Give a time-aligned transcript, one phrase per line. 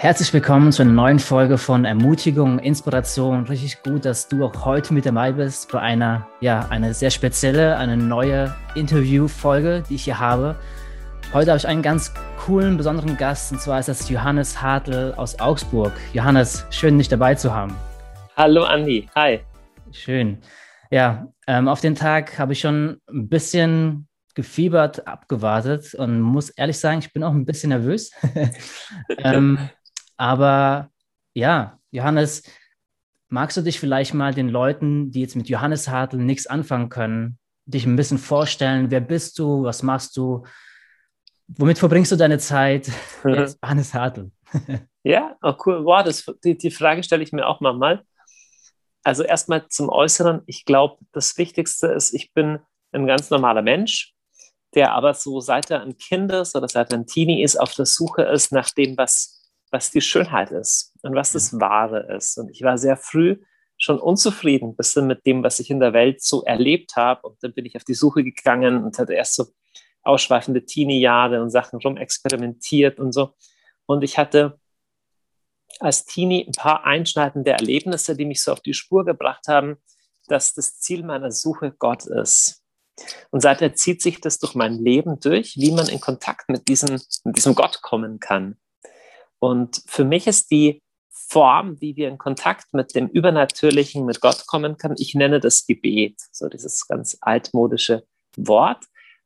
[0.00, 3.46] Herzlich willkommen zu einer neuen Folge von Ermutigung, Inspiration.
[3.46, 7.76] Richtig gut, dass du auch heute mit dabei bist bei einer, ja, eine sehr spezielle,
[7.76, 10.54] eine neue Interviewfolge, die ich hier habe.
[11.32, 15.40] Heute habe ich einen ganz coolen, besonderen Gast und zwar ist das Johannes Hartl aus
[15.40, 15.92] Augsburg.
[16.12, 17.74] Johannes, schön, dich dabei zu haben.
[18.36, 19.40] Hallo Andi, hi.
[19.90, 20.38] Schön.
[20.92, 24.06] Ja, ähm, auf den Tag habe ich schon ein bisschen
[24.36, 28.12] gefiebert, abgewartet und muss ehrlich sagen, ich bin auch ein bisschen nervös.
[29.18, 29.58] ähm,
[30.18, 30.90] aber
[31.32, 32.42] ja, Johannes,
[33.28, 37.38] magst du dich vielleicht mal den Leuten, die jetzt mit Johannes Hartl nichts anfangen können,
[37.64, 38.90] dich ein bisschen vorstellen?
[38.90, 39.62] Wer bist du?
[39.62, 40.44] Was machst du?
[41.46, 42.90] Womit verbringst du deine Zeit?
[43.24, 44.30] Jetzt Johannes Hartl.
[45.02, 45.84] ja, oh cool.
[45.84, 48.02] Wow, das, die, die Frage stelle ich mir auch mal.
[49.02, 50.42] Also erstmal zum Äußeren.
[50.46, 52.58] Ich glaube, das Wichtigste ist, ich bin
[52.92, 54.14] ein ganz normaler Mensch,
[54.74, 57.74] der aber so seit er ein Kind ist oder seit er ein Teenie ist, auf
[57.74, 59.37] der Suche ist nach dem, was
[59.70, 62.38] was die Schönheit ist und was das Wahre ist.
[62.38, 63.36] Und ich war sehr früh
[63.76, 67.28] schon unzufrieden, bisschen mit dem, was ich in der Welt so erlebt habe.
[67.28, 69.46] Und dann bin ich auf die Suche gegangen und hatte erst so
[70.02, 73.34] ausschweifende Teenie-Jahre und Sachen rumexperimentiert und so.
[73.86, 74.58] Und ich hatte
[75.80, 79.76] als Teenie ein paar einschneidende Erlebnisse, die mich so auf die Spur gebracht haben,
[80.26, 82.64] dass das Ziel meiner Suche Gott ist.
[83.30, 87.00] Und seither zieht sich das durch mein Leben durch, wie man in Kontakt mit diesem,
[87.24, 88.58] mit diesem Gott kommen kann.
[89.38, 94.46] Und für mich ist die Form, wie wir in Kontakt mit dem Übernatürlichen, mit Gott
[94.46, 98.04] kommen können, ich nenne das Gebet, so dieses ganz altmodische
[98.36, 98.84] Wort.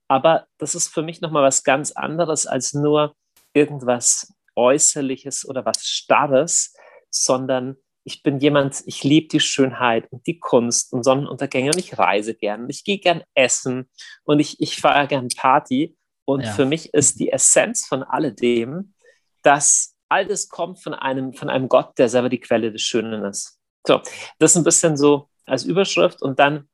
[0.09, 3.15] Aber das ist für mich nochmal was ganz anderes als nur
[3.55, 6.75] irgendwas Äußerliches oder was Starres,
[7.11, 11.99] sondern ich bin jemand, ich liebe die Schönheit und die Kunst und Sonnenuntergänge und ich
[11.99, 13.89] reise gern, ich gehe gern essen
[14.25, 15.97] und ich, ich feiere gern Party.
[16.25, 16.53] Und ja.
[16.53, 18.95] für mich ist die Essenz von alledem,
[19.43, 23.25] dass all das kommt von einem, von einem Gott, der selber die Quelle des Schönen
[23.25, 23.59] ist.
[23.87, 24.01] So,
[24.39, 26.21] das ist ein bisschen so als Überschrift.
[26.21, 26.69] Und dann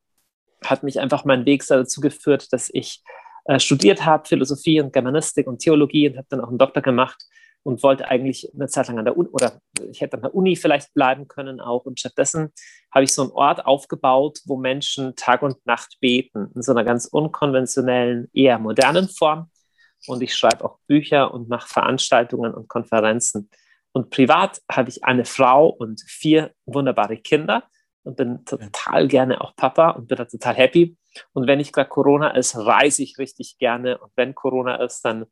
[0.65, 3.01] hat mich einfach mein Weg dazu geführt, dass ich
[3.45, 7.25] äh, studiert habe, Philosophie und Germanistik und Theologie und habe dann auch einen Doktor gemacht
[7.63, 9.61] und wollte eigentlich eine Zeit lang an der Uni oder
[9.91, 11.85] ich hätte an der Uni vielleicht bleiben können auch.
[11.85, 12.53] Und stattdessen
[12.93, 16.83] habe ich so einen Ort aufgebaut, wo Menschen Tag und Nacht beten in so einer
[16.83, 19.49] ganz unkonventionellen, eher modernen Form
[20.07, 23.51] und ich schreibe auch Bücher und mache Veranstaltungen und Konferenzen.
[23.93, 27.65] Und privat habe ich eine Frau und vier wunderbare Kinder
[28.05, 30.97] und bin total gerne auch Papa und bin da total happy.
[31.33, 33.99] Und wenn nicht gerade Corona ist, reise ich richtig gerne.
[33.99, 35.27] Und wenn Corona ist, dann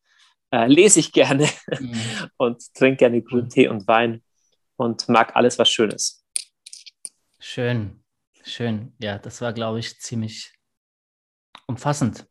[0.50, 2.00] äh, lese ich gerne mhm.
[2.36, 4.22] und trinke gerne grünen Tee und Wein
[4.76, 6.24] und mag alles, was schön ist.
[7.38, 8.02] Schön,
[8.44, 8.94] schön.
[8.98, 10.52] Ja, das war, glaube ich, ziemlich
[11.66, 12.26] umfassend.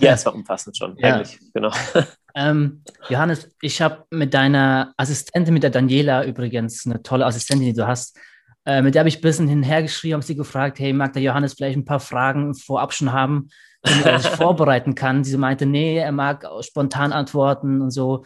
[0.00, 1.16] Ja, es war umfassend schon, ja.
[1.16, 1.70] eigentlich, genau.
[2.36, 7.74] Ähm, Johannes, ich habe mit deiner Assistentin, mit der Daniela übrigens, eine tolle Assistentin, die
[7.74, 8.18] du hast,
[8.66, 11.54] äh, mit der habe ich ein bisschen hinhergeschrieben, habe sie gefragt, hey, mag der Johannes
[11.54, 13.50] vielleicht ein paar Fragen vorab schon haben,
[13.82, 15.22] damit er sich vorbereiten kann?
[15.22, 18.24] Sie meinte, nee, er mag spontan antworten und so.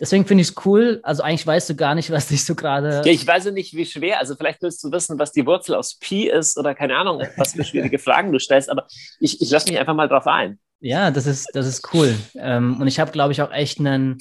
[0.00, 1.00] Deswegen finde ich es cool.
[1.02, 3.02] Also eigentlich weißt du gar nicht, was dich so gerade.
[3.04, 4.20] Ja, ich weiß ja nicht, wie schwer.
[4.20, 7.54] Also vielleicht willst du wissen, was die Wurzel aus Pi ist oder keine Ahnung, was
[7.54, 8.70] für schwierige Fragen du stellst.
[8.70, 8.86] Aber
[9.18, 10.60] ich, ich lasse mich einfach mal drauf ein.
[10.80, 12.14] Ja, das ist, das ist cool.
[12.36, 14.18] Ähm, und ich habe, glaube ich, auch echt einen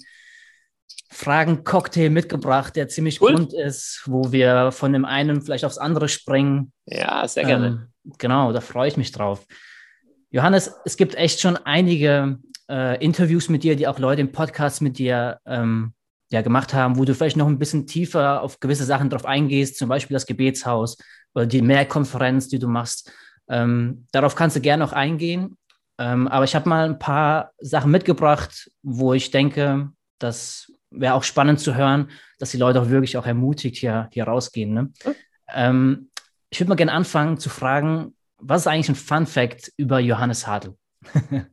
[1.10, 3.34] Fragen-Cocktail mitgebracht, der ziemlich cool.
[3.34, 6.72] rund ist, wo wir von dem einen vielleicht aufs andere springen.
[6.86, 7.68] Ja, sehr gerne.
[8.06, 9.46] Ähm, genau, da freue ich mich drauf.
[10.30, 14.82] Johannes, es gibt echt schon einige äh, Interviews mit dir, die auch Leute im Podcast
[14.82, 15.94] mit dir ähm,
[16.30, 19.78] ja, gemacht haben, wo du vielleicht noch ein bisschen tiefer auf gewisse Sachen drauf eingehst,
[19.78, 20.98] zum Beispiel das Gebetshaus
[21.34, 23.12] oder die Mehrkonferenz, die du machst.
[23.50, 25.58] Ähm, darauf kannst du gerne noch eingehen.
[26.00, 31.24] Ähm, aber ich habe mal ein paar Sachen mitgebracht, wo ich denke, das wäre auch
[31.24, 32.10] spannend zu hören,
[32.40, 34.74] dass die Leute auch wirklich auch ermutigt hier, hier rausgehen.
[34.74, 34.84] Ne?
[34.84, 35.16] Mhm.
[35.54, 36.10] Ähm,
[36.50, 40.48] ich würde mal gerne anfangen zu fragen, was ist eigentlich ein Fun Fact über Johannes
[40.48, 40.76] Hartl?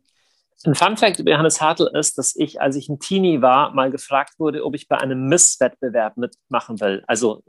[0.66, 3.90] Ein Fun Fact über Johannes Hartl ist, dass ich, als ich ein Teenie war, mal
[3.90, 7.05] gefragt wurde, ob ich bei einem Miss-Wettbewerb mitmachen will.
[7.06, 7.43] Also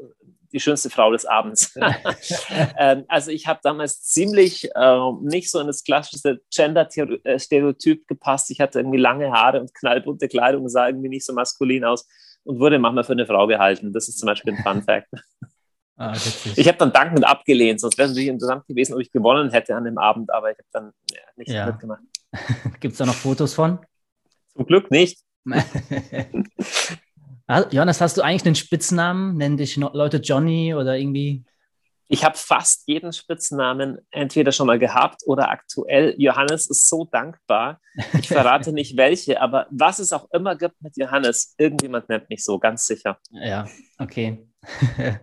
[0.56, 1.78] die schönste Frau des Abends.
[2.78, 8.50] ähm, also ich habe damals ziemlich äh, nicht so in das klassische Gender-Stereotyp gepasst.
[8.50, 12.08] Ich hatte irgendwie lange Haare und knallbunte Kleidung, sah irgendwie nicht so maskulin aus
[12.46, 13.92] und wurde manchmal für eine Frau gehalten.
[13.92, 15.10] Das ist zum Beispiel ein Fun Fact.
[15.98, 16.14] Ah,
[16.58, 19.78] ich habe dann dankend abgelehnt, sonst wäre es natürlich interessant gewesen, ob ich gewonnen hätte
[19.78, 21.68] an dem Abend, aber ich habe dann ja, nicht ja.
[21.68, 22.02] mitgemacht.
[22.82, 23.80] Gibt es da noch Fotos von?
[24.52, 25.22] Zum Glück nicht.
[27.48, 29.38] Johannes, hast du eigentlich einen Spitznamen?
[29.38, 31.44] Nennen dich Leute Johnny oder irgendwie?
[32.08, 36.14] Ich habe fast jeden Spitznamen entweder schon mal gehabt oder aktuell.
[36.18, 37.80] Johannes ist so dankbar.
[38.14, 42.44] Ich verrate nicht welche, aber was es auch immer gibt mit Johannes, irgendjemand nennt mich
[42.44, 43.18] so, ganz sicher.
[43.32, 43.68] Ja,
[43.98, 44.48] okay.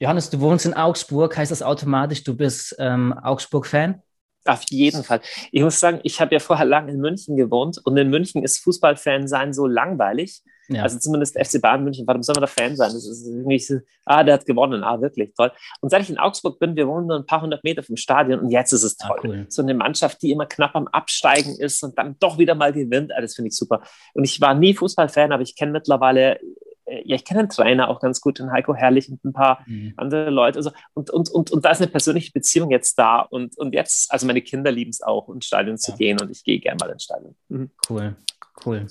[0.00, 4.02] Johannes, du wohnst in Augsburg, heißt das automatisch, du bist ähm, Augsburg-Fan?
[4.44, 5.20] Auf jeden Fall.
[5.52, 8.58] Ich muss sagen, ich habe ja vorher lange in München gewohnt und in München ist
[8.58, 10.42] Fußballfan sein so langweilig.
[10.68, 10.82] Ja.
[10.82, 12.92] Also zumindest FC Bayern München, warum soll man da Fan sein?
[12.92, 15.52] Das ist irgendwie so, ah, der hat gewonnen, ah, wirklich toll.
[15.80, 18.40] Und seit ich in Augsburg bin, wir wohnen nur ein paar hundert Meter vom Stadion
[18.40, 19.18] und jetzt ist es ah, toll.
[19.18, 19.46] Ah, cool.
[19.48, 23.12] So eine Mannschaft, die immer knapp am Absteigen ist und dann doch wieder mal gewinnt,
[23.16, 23.82] ah, das finde ich super.
[24.14, 26.38] Und ich war nie Fußballfan, aber ich kenne mittlerweile
[26.86, 29.62] äh, ja, ich kenne den Trainer auch ganz gut, den Heiko Herrlich und ein paar
[29.66, 29.92] mhm.
[29.96, 30.58] andere Leute.
[30.58, 33.20] Also, und, und, und, und da ist eine persönliche Beziehung jetzt da.
[33.20, 35.96] Und, und jetzt, also meine Kinder lieben es auch, ins Stadion zu ja.
[35.96, 37.34] gehen und ich gehe gerne mal ins Stadion.
[37.48, 37.70] Mhm.
[37.88, 38.16] Cool,
[38.64, 38.86] cool.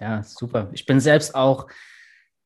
[0.00, 0.68] Ja, super.
[0.72, 1.66] Ich bin selbst auch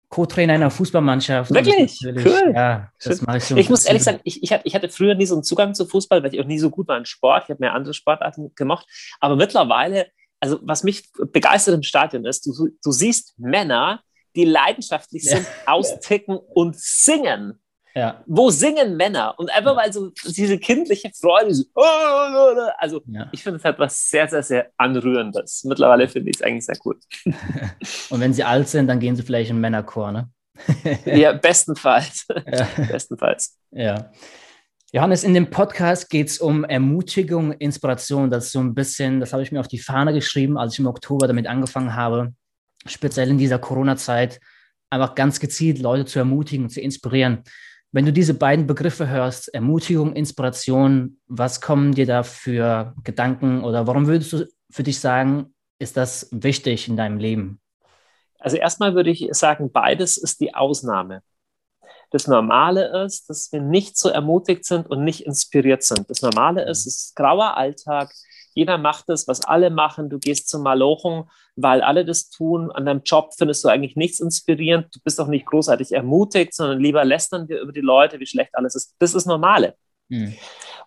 [0.08, 1.52] Co-Trainer einer Fußballmannschaft.
[1.52, 2.00] Wirklich?
[2.04, 2.52] Cool.
[2.54, 3.56] Ja, das mache ich so.
[3.56, 6.32] Ich muss ehrlich sagen, ich, ich, hatte, früher nie so einen Zugang zu Fußball, weil
[6.32, 7.44] ich auch nie so gut war in Sport.
[7.44, 8.86] Ich habe mehr andere Sportarten gemacht.
[9.18, 10.06] Aber mittlerweile,
[10.38, 14.02] also was mich begeistert im Stadion ist, du, du siehst Männer,
[14.36, 15.72] die leidenschaftlich sind, ja.
[15.72, 17.60] austicken und singen.
[17.96, 18.24] Ja.
[18.26, 19.34] Wo singen Männer?
[19.38, 21.54] Und einfach mal so diese kindliche Freude.
[21.54, 23.28] So, oh, oh, oh, also ja.
[23.30, 25.62] ich finde es halt was sehr, sehr, sehr Anrührendes.
[25.64, 26.96] Mittlerweile finde ich es eigentlich sehr gut.
[28.10, 30.28] und wenn sie alt sind, dann gehen sie vielleicht in Männerchor, ne?
[31.04, 32.26] ja, bestenfalls.
[32.28, 32.68] Ja.
[32.90, 33.58] bestenfalls.
[33.70, 34.10] Ja.
[34.92, 38.30] Johannes, in dem Podcast geht es um Ermutigung, Inspiration.
[38.30, 40.78] Das ist so ein bisschen, das habe ich mir auf die Fahne geschrieben, als ich
[40.78, 42.32] im Oktober damit angefangen habe,
[42.86, 44.40] speziell in dieser Corona-Zeit,
[44.90, 47.42] einfach ganz gezielt Leute zu ermutigen, zu inspirieren.
[47.94, 53.86] Wenn du diese beiden Begriffe hörst, Ermutigung, Inspiration, was kommen dir da für Gedanken oder
[53.86, 57.60] warum würdest du für dich sagen, ist das wichtig in deinem Leben?
[58.40, 61.22] Also erstmal würde ich sagen, beides ist die Ausnahme.
[62.10, 66.10] Das Normale ist, dass wir nicht so ermutigt sind und nicht inspiriert sind.
[66.10, 68.12] Das Normale ist, es ist grauer Alltag,
[68.54, 70.08] jeder macht das, was alle machen.
[70.08, 72.70] Du gehst zum Malochen, weil alle das tun.
[72.70, 74.94] An deinem Job findest du eigentlich nichts inspirierend.
[74.94, 78.54] Du bist auch nicht großartig ermutigt, sondern lieber lästern wir über die Leute, wie schlecht
[78.54, 78.94] alles ist.
[78.98, 79.74] Das ist Normale.
[80.08, 80.34] Mhm.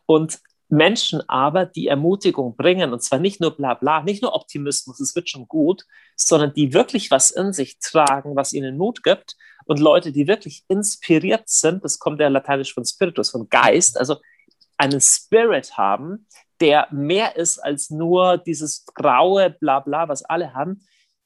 [0.06, 5.00] Und Menschen aber, die Ermutigung bringen, und zwar nicht nur bla bla, nicht nur Optimismus,
[5.00, 5.86] es wird schon gut,
[6.16, 9.36] sondern die wirklich was in sich tragen, was ihnen Mut gibt.
[9.66, 14.18] Und Leute, die wirklich inspiriert sind, das kommt ja lateinisch von Spiritus, von Geist, also
[14.78, 16.28] einen Spirit haben,
[16.62, 20.82] der mehr ist als nur dieses graue Blabla, was alle haben,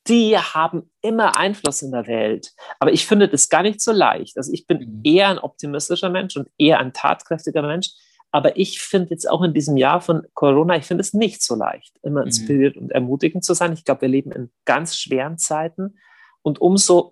[0.08, 2.54] die haben immer Einfluss in der Welt.
[2.80, 4.38] Aber ich finde das gar nicht so leicht.
[4.38, 5.02] Also ich bin mhm.
[5.04, 7.92] eher ein optimistischer Mensch und eher ein tatkräftiger Mensch.
[8.32, 11.56] Aber ich finde jetzt auch in diesem Jahr von Corona, ich finde es nicht so
[11.56, 12.28] leicht, immer mhm.
[12.28, 12.84] inspiriert mhm.
[12.84, 13.74] und ermutigend zu sein.
[13.74, 15.98] Ich glaube, wir leben in ganz schweren Zeiten.
[16.42, 17.12] Und umso,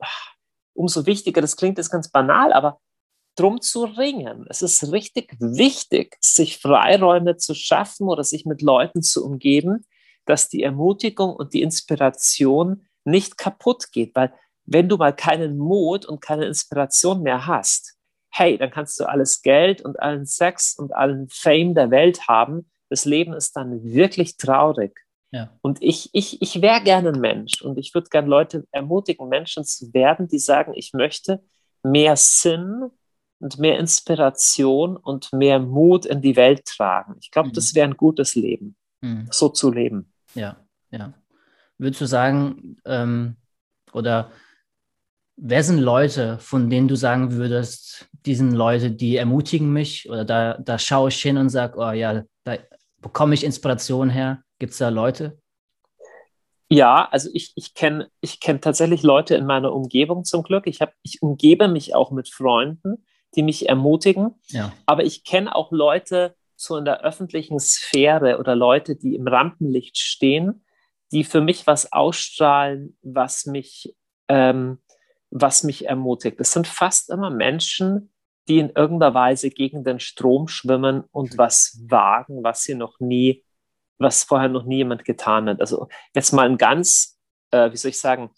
[0.73, 2.79] umso wichtiger, das klingt jetzt ganz banal, aber
[3.39, 4.45] drum zu ringen.
[4.49, 9.85] Es ist richtig wichtig, sich Freiräume zu schaffen oder sich mit Leuten zu umgeben,
[10.25, 14.33] dass die Ermutigung und die Inspiration nicht kaputt geht, weil
[14.65, 17.95] wenn du mal keinen Mut und keine Inspiration mehr hast,
[18.29, 22.69] hey, dann kannst du alles Geld und allen Sex und allen Fame der Welt haben.
[22.89, 24.99] Das Leben ist dann wirklich traurig.
[25.31, 25.57] Ja.
[25.61, 29.63] Und ich, ich, ich wäre gerne ein Mensch und ich würde gerne Leute ermutigen, Menschen
[29.63, 31.43] zu werden, die sagen, ich möchte
[31.83, 32.91] mehr Sinn
[33.39, 37.15] und mehr Inspiration und mehr Mut in die Welt tragen.
[37.21, 37.53] Ich glaube, mhm.
[37.53, 39.27] das wäre ein gutes Leben, mhm.
[39.31, 40.11] so zu leben.
[40.35, 40.57] Ja,
[40.91, 41.13] ja.
[41.77, 43.37] Würdest du sagen, ähm,
[43.93, 44.31] oder
[45.37, 50.25] wer sind Leute, von denen du sagen würdest, die sind Leute, die ermutigen mich oder
[50.25, 52.57] da, da schaue ich hin und sage, oh ja, da
[53.01, 54.43] bekomme ich Inspiration her?
[54.59, 55.39] Gibt es da Leute?
[56.71, 60.67] Ja, also ich, ich kenne ich kenn tatsächlich Leute in meiner Umgebung zum Glück.
[60.67, 63.03] Ich, hab, ich umgebe mich auch mit Freunden,
[63.35, 64.35] die mich ermutigen.
[64.47, 64.73] Ja.
[64.85, 69.97] Aber ich kenne auch Leute so in der öffentlichen Sphäre oder Leute, die im Rampenlicht
[69.97, 70.65] stehen,
[71.11, 73.95] die für mich was ausstrahlen, was mich,
[74.27, 74.79] ähm,
[75.29, 76.39] was mich ermutigt.
[76.39, 78.11] Es sind fast immer Menschen,
[78.49, 83.45] die in irgendeiner Weise gegen den Strom schwimmen und was wagen, was sie noch nie,
[83.97, 85.61] was vorher noch nie jemand getan hat.
[85.61, 87.19] Also jetzt mal ein ganz,
[87.51, 88.31] äh, wie soll ich sagen,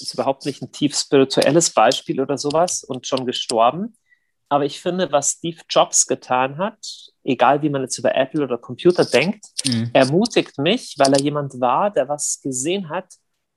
[0.00, 3.94] ist überhaupt nicht ein tief spirituelles Beispiel oder sowas und schon gestorben.
[4.48, 6.78] Aber ich finde, was Steve Jobs getan hat,
[7.22, 9.90] egal wie man jetzt über Apple oder Computer denkt, mhm.
[9.92, 13.06] ermutigt mich, weil er jemand war, der was gesehen hat,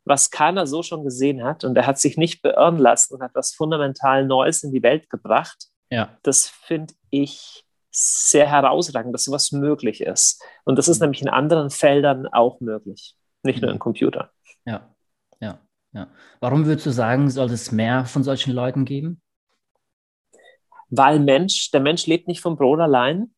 [0.05, 1.63] was keiner so schon gesehen hat.
[1.63, 5.09] Und er hat sich nicht beirren lassen und hat was fundamental Neues in die Welt
[5.09, 5.65] gebracht.
[5.89, 6.17] Ja.
[6.21, 10.43] Das finde ich sehr herausragend, dass sowas möglich ist.
[10.63, 11.05] Und das ist mhm.
[11.05, 13.61] nämlich in anderen Feldern auch möglich, nicht mhm.
[13.61, 14.31] nur im Computer.
[14.65, 14.93] Ja,
[15.39, 15.59] ja,
[15.93, 16.07] ja.
[16.39, 19.21] Warum würdest du sagen, soll es mehr von solchen Leuten geben?
[20.95, 23.33] weil Mensch, der Mensch lebt nicht vom Brot allein.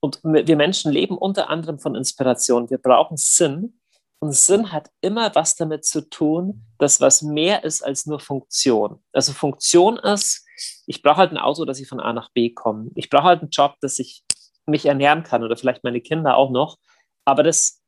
[0.00, 2.68] Und wir Menschen leben unter anderem von Inspiration.
[2.68, 3.80] Wir brauchen Sinn.
[4.18, 9.02] Und Sinn hat immer was damit zu tun, dass was mehr ist als nur Funktion.
[9.12, 10.46] Also Funktion ist,
[10.86, 12.90] ich brauche halt ein Auto, dass ich von A nach B komme.
[12.94, 14.22] Ich brauche halt einen Job, dass ich
[14.66, 16.76] mich ernähren kann oder vielleicht meine Kinder auch noch.
[17.24, 17.82] Aber das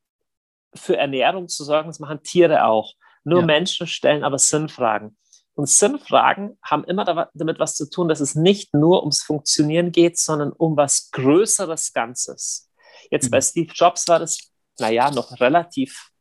[0.75, 2.93] für Ernährung zu sorgen, das machen Tiere auch.
[3.23, 3.45] Nur ja.
[3.45, 5.17] Menschen stellen aber Sinnfragen.
[5.59, 10.17] Und Sinnfragen haben immer damit was zu tun, dass es nicht nur ums Funktionieren geht,
[10.17, 12.71] sondern um was Größeres Ganzes.
[13.11, 13.31] Jetzt mhm.
[13.31, 14.37] bei Steve Jobs war das,
[14.79, 16.11] naja, noch relativ,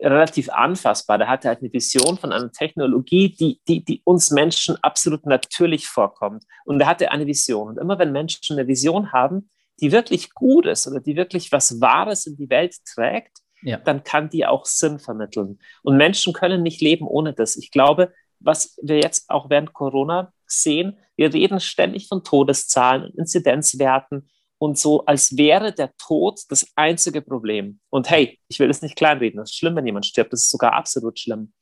[0.00, 1.18] relativ anfassbar.
[1.18, 5.88] Der hatte halt eine Vision von einer Technologie, die, die, die uns Menschen absolut natürlich
[5.88, 6.44] vorkommt.
[6.64, 7.70] Und er hatte eine Vision.
[7.70, 11.80] Und immer wenn Menschen eine Vision haben, die wirklich gut ist oder die wirklich was
[11.80, 13.78] Wahres in die Welt trägt, ja.
[13.78, 15.58] dann kann die auch Sinn vermitteln.
[15.82, 17.56] Und Menschen können nicht leben ohne das.
[17.56, 23.18] Ich glaube, was wir jetzt auch während Corona sehen, wir reden ständig von Todeszahlen und
[23.18, 27.80] Inzidenzwerten und so, als wäre der Tod das einzige Problem.
[27.90, 30.50] Und hey, ich will es nicht kleinreden, das ist schlimm, wenn jemand stirbt, das ist
[30.50, 31.52] sogar absolut schlimm.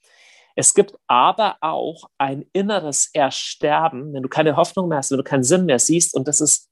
[0.54, 5.24] Es gibt aber auch ein inneres Ersterben, wenn du keine Hoffnung mehr hast, wenn du
[5.24, 6.70] keinen Sinn mehr siehst, und das ist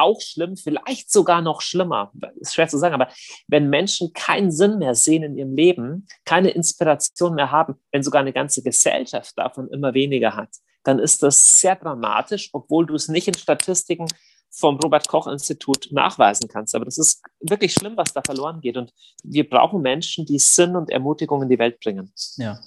[0.00, 3.08] auch schlimm, vielleicht sogar noch schlimmer, ist schwer zu sagen, aber
[3.46, 8.20] wenn Menschen keinen Sinn mehr sehen in ihrem Leben, keine Inspiration mehr haben, wenn sogar
[8.20, 10.50] eine ganze Gesellschaft davon immer weniger hat,
[10.84, 14.06] dann ist das sehr dramatisch, obwohl du es nicht in Statistiken
[14.50, 16.74] vom Robert Koch Institut nachweisen kannst.
[16.74, 18.76] Aber das ist wirklich schlimm, was da verloren geht.
[18.76, 22.12] Und wir brauchen Menschen, die Sinn und Ermutigung in die Welt bringen.
[22.36, 22.58] Ja,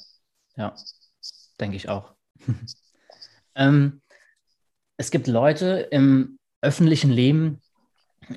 [0.55, 0.75] ja,
[1.59, 2.13] denke ich auch.
[3.55, 4.01] ähm,
[4.97, 7.61] es gibt Leute im öffentlichen Leben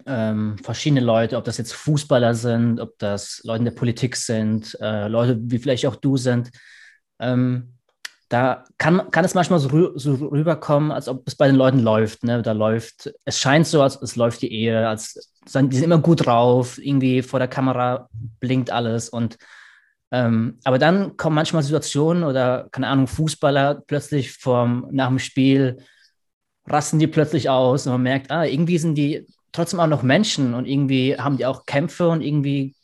[0.06, 4.76] ähm, verschiedene Leute, ob das jetzt Fußballer sind, ob das Leute in der Politik sind,
[4.80, 6.50] äh, Leute wie vielleicht auch du sind.
[7.18, 7.74] Ähm,
[8.28, 11.78] da kann, kann es manchmal so, rü so, rüberkommen, als ob es bei den Leuten
[11.78, 12.24] läuft.
[12.24, 12.42] Ne?
[12.42, 16.26] Da läuft, es scheint so, als es läuft die Ehe, als die sind immer gut
[16.26, 18.08] drauf, irgendwie vor der Kamera
[18.40, 19.36] blinkt alles und
[20.10, 25.78] ähm, aber dann kommen manchmal Situationen oder, keine Ahnung, Fußballer plötzlich vom, nach dem Spiel
[26.66, 30.54] rasten die plötzlich aus und man merkt, ah, irgendwie sind die trotzdem auch noch Menschen
[30.54, 32.74] und irgendwie haben die auch Kämpfe und irgendwie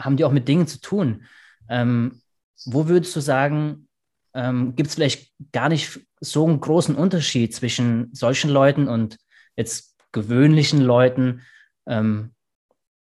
[0.00, 1.24] haben die auch mit Dingen zu tun.
[1.68, 2.22] Ähm,
[2.64, 3.88] wo würdest du sagen,
[4.34, 9.18] ähm, gibt es vielleicht gar nicht so einen großen Unterschied zwischen solchen Leuten und
[9.56, 11.42] jetzt gewöhnlichen Leuten?
[11.86, 12.34] Ähm,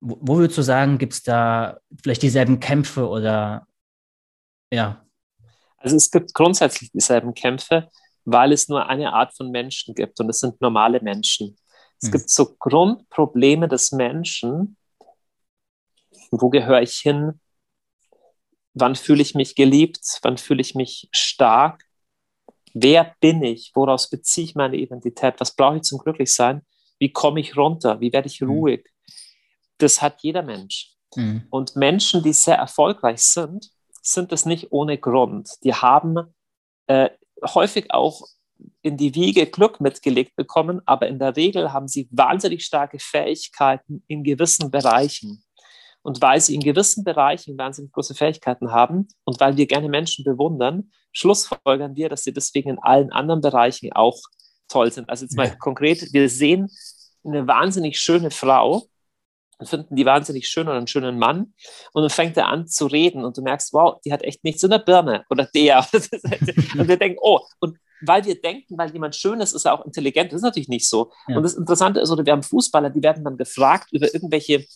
[0.00, 3.66] wo, wo, würdest du sagen, gibt es da vielleicht dieselben Kämpfe oder
[4.72, 5.04] ja?
[5.76, 7.90] Also es gibt grundsätzlich dieselben Kämpfe
[8.24, 11.56] weil es nur eine Art von Menschen gibt und es sind normale Menschen.
[12.00, 12.12] Es mhm.
[12.12, 14.76] gibt so Grundprobleme des Menschen.
[16.30, 17.40] Wo gehöre ich hin?
[18.72, 20.00] Wann fühle ich mich geliebt?
[20.22, 21.84] Wann fühle ich mich stark?
[22.72, 23.70] Wer bin ich?
[23.74, 25.34] Woraus beziehe ich meine Identität?
[25.38, 26.62] Was brauche ich zum Glücklichsein?
[26.98, 28.00] Wie komme ich runter?
[28.00, 28.50] Wie werde ich mhm.
[28.50, 28.90] ruhig?
[29.78, 30.94] Das hat jeder Mensch.
[31.14, 31.46] Mhm.
[31.50, 33.70] Und Menschen, die sehr erfolgreich sind,
[34.02, 35.50] sind es nicht ohne Grund.
[35.62, 36.34] Die haben
[36.86, 37.10] äh,
[37.44, 38.22] häufig auch
[38.82, 44.04] in die Wiege Glück mitgelegt bekommen, aber in der Regel haben sie wahnsinnig starke Fähigkeiten
[44.06, 45.42] in gewissen Bereichen.
[46.02, 50.22] Und weil sie in gewissen Bereichen wahnsinnig große Fähigkeiten haben und weil wir gerne Menschen
[50.22, 54.20] bewundern, schlussfolgern wir, dass sie deswegen in allen anderen Bereichen auch
[54.68, 55.08] toll sind.
[55.08, 55.54] Also jetzt mal ja.
[55.56, 56.68] konkret, wir sehen
[57.24, 58.86] eine wahnsinnig schöne Frau,
[59.58, 61.54] und finden die wahnsinnig schön oder einen schönen Mann.
[61.92, 64.62] Und dann fängt er an zu reden und du merkst, wow, die hat echt nichts
[64.62, 65.86] in der Birne oder der.
[65.92, 69.84] und wir denken, oh, und weil wir denken, weil jemand schön ist, ist er auch
[69.84, 70.32] intelligent.
[70.32, 71.10] Das ist natürlich nicht so.
[71.28, 71.36] Ja.
[71.36, 74.66] Und das Interessante ist, oder wir haben Fußballer, die werden dann gefragt über irgendwelche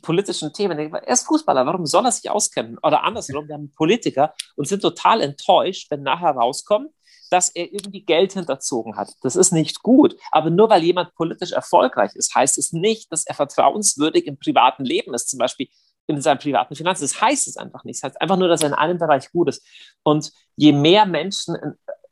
[0.00, 0.78] politischen Themen.
[0.78, 2.78] Er ist Fußballer, warum soll er sich auskennen?
[2.82, 6.90] Oder andersrum, wir haben Politiker und sind total enttäuscht, wenn nachher rauskommt,
[7.30, 9.14] dass er irgendwie Geld hinterzogen hat.
[9.22, 10.16] Das ist nicht gut.
[10.30, 14.84] Aber nur weil jemand politisch erfolgreich ist, heißt es nicht, dass er vertrauenswürdig im privaten
[14.84, 15.68] Leben ist, zum Beispiel
[16.06, 17.02] in seinen privaten Finanzen.
[17.02, 17.98] Das heißt es einfach nicht.
[17.98, 19.64] Das heißt einfach nur, dass er in einem Bereich gut ist.
[20.02, 21.56] Und je mehr Menschen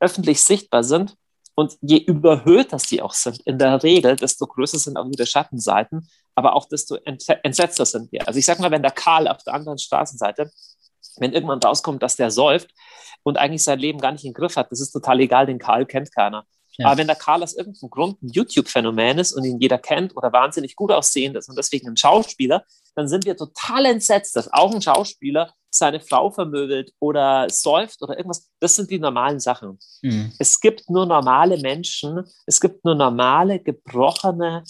[0.01, 1.17] öffentlich sichtbar sind
[1.55, 6.09] und je überhöhter sie auch sind, in der Regel, desto größer sind auch wieder Schattenseiten,
[6.35, 8.29] aber auch desto entsetzter sind wir.
[8.29, 10.51] Also ich sage mal, wenn der Karl auf der anderen Straßenseite
[11.19, 12.75] wenn irgendwann rauskommt, dass der säuft
[13.27, 15.85] und eigentlich sein Leben gar nicht im Griff hat, das ist total egal, den Karl
[15.85, 16.47] kennt keiner.
[16.79, 16.87] Ja.
[16.87, 20.33] Aber wenn der Karl aus irgendeinem Grund ein YouTube-Phänomen ist und ihn jeder kennt oder
[20.33, 22.65] wahnsinnig gut aussehend ist und deswegen ein Schauspieler,
[22.95, 28.17] dann sind wir total entsetzt, dass auch ein Schauspieler seine Frau vermöbelt oder säuft oder
[28.17, 28.49] irgendwas.
[28.61, 29.81] Das sind die normalen Sachen.
[30.03, 30.33] Mhm.
[30.39, 34.63] Es gibt nur normale Menschen, es gibt nur normale, gebrochene,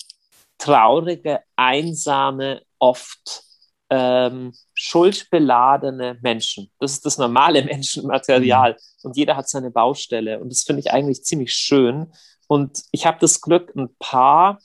[0.56, 3.42] traurige, einsame, oft
[3.90, 6.70] ähm, schuldbeladene Menschen.
[6.78, 8.72] Das ist das normale Menschenmaterial.
[8.72, 8.76] Mhm.
[9.02, 10.40] Und jeder hat seine Baustelle.
[10.40, 12.12] Und das finde ich eigentlich ziemlich schön.
[12.48, 14.60] Und ich habe das Glück, ein paar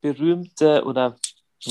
[0.00, 1.16] berühmte oder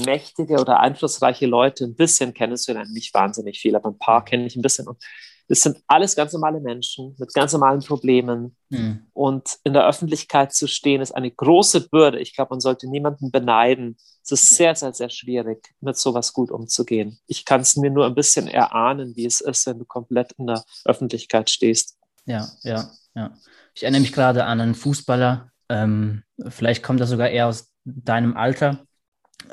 [0.05, 2.93] mächtige oder einflussreiche Leute ein bisschen kennenzulernen.
[2.93, 4.87] Nicht wahnsinnig viel, aber ein paar kenne ich ein bisschen.
[4.87, 5.03] Und
[5.47, 8.55] das sind alles ganz normale Menschen mit ganz normalen Problemen.
[8.69, 9.07] Mhm.
[9.13, 12.19] Und in der Öffentlichkeit zu stehen, ist eine große Bürde.
[12.19, 13.97] Ich glaube, man sollte niemanden beneiden.
[14.23, 17.19] Es ist sehr, sehr, sehr schwierig, mit sowas gut umzugehen.
[17.27, 20.47] Ich kann es mir nur ein bisschen erahnen, wie es ist, wenn du komplett in
[20.47, 21.97] der Öffentlichkeit stehst.
[22.25, 23.33] Ja, ja, ja.
[23.73, 28.35] Ich erinnere mich gerade an einen Fußballer, ähm, vielleicht kommt das sogar eher aus deinem
[28.35, 28.85] Alter,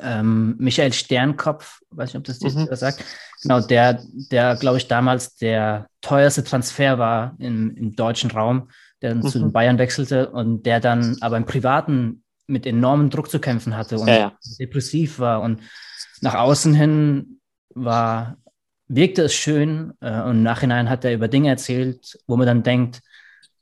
[0.01, 2.67] ähm, Michael Sternkopf, weiß nicht, ob das dir mhm.
[2.75, 3.03] sagt,
[3.41, 4.01] genau, der,
[4.31, 8.69] der, glaube ich, damals der teuerste Transfer war im, im deutschen Raum,
[9.01, 9.23] der mhm.
[9.23, 13.77] zu den Bayern wechselte und der dann aber im Privaten mit enormem Druck zu kämpfen
[13.77, 14.37] hatte und ja, ja.
[14.59, 15.61] depressiv war und
[16.21, 17.39] nach außen hin
[17.75, 18.37] war,
[18.87, 22.63] wirkte es schön äh, und im Nachhinein hat er über Dinge erzählt, wo man dann
[22.63, 23.01] denkt,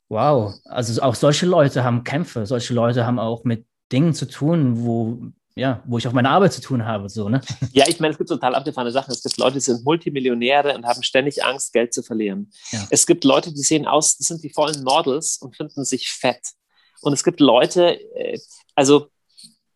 [0.10, 4.84] wow, also auch solche Leute haben Kämpfe, solche Leute haben auch mit Dingen zu tun,
[4.86, 5.22] wo
[5.58, 7.10] ja, wo ich auch meine Arbeit zu tun habe.
[7.10, 7.42] So, ne?
[7.72, 9.12] Ja, ich meine, es gibt total abgefahrene Sachen.
[9.12, 12.52] Es gibt Leute, die sind Multimillionäre und haben ständig Angst, Geld zu verlieren.
[12.72, 12.88] Ja.
[12.90, 16.54] Es gibt Leute, die sehen aus, das sind die vollen Models und finden sich fett.
[17.02, 18.40] Und es gibt Leute, äh,
[18.76, 19.10] also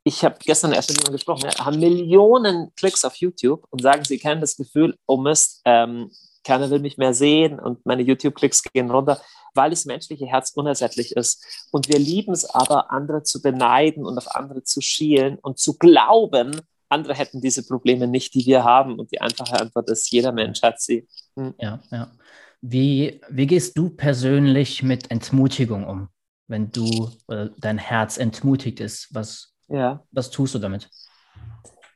[0.04, 4.18] ich habe gestern erst mit jemandem gesprochen, haben Millionen Klicks auf YouTube und sagen, sie
[4.18, 6.12] kennen das Gefühl, oh Mist, ähm,
[6.44, 9.22] keiner will mich mehr sehen und meine YouTube-Klicks gehen runter
[9.54, 11.68] weil das menschliche Herz unersättlich ist.
[11.72, 15.78] Und wir lieben es aber, andere zu beneiden und auf andere zu schielen und zu
[15.78, 19.00] glauben, andere hätten diese Probleme nicht, die wir haben.
[19.00, 21.08] Und die einfache Antwort ist, jeder Mensch hat sie.
[21.36, 21.54] Hm.
[21.58, 22.12] Ja, ja.
[22.62, 26.10] Wie, wie gehst du persönlich mit Entmutigung um,
[26.48, 29.08] wenn du äh, dein Herz entmutigt ist?
[29.12, 30.04] Was, ja.
[30.12, 30.90] was tust du damit?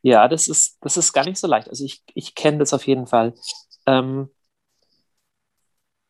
[0.01, 1.69] Ja, das ist, das ist gar nicht so leicht.
[1.69, 3.33] Also ich, ich kenne das auf jeden Fall.
[3.85, 4.29] Ähm,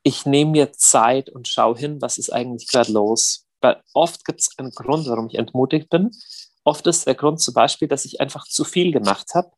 [0.06, 3.48] ich nehme mir Zeit und schaue hin, was ist eigentlich gerade los.
[3.60, 6.12] Weil oft gibt es einen Grund, warum ich entmutigt bin.
[6.64, 9.50] Oft ist der Grund zum Beispiel, dass ich einfach zu viel gemacht habe.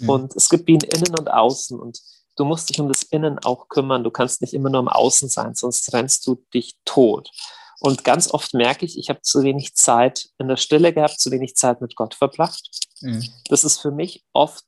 [0.00, 0.08] Mhm.
[0.08, 1.78] Und es gibt wie ein Innen und Außen.
[1.78, 2.00] Und
[2.36, 4.02] du musst dich um das Innen auch kümmern.
[4.02, 7.30] Du kannst nicht immer nur im Außen sein, sonst rennst du dich tot.
[7.78, 11.30] Und ganz oft merke ich, ich habe zu wenig Zeit in der Stille gehabt, zu
[11.30, 12.68] wenig Zeit mit Gott verbracht.
[13.00, 13.24] Mhm.
[13.48, 14.64] Das ist für mich oft,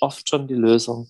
[0.00, 1.08] oft schon die Lösung.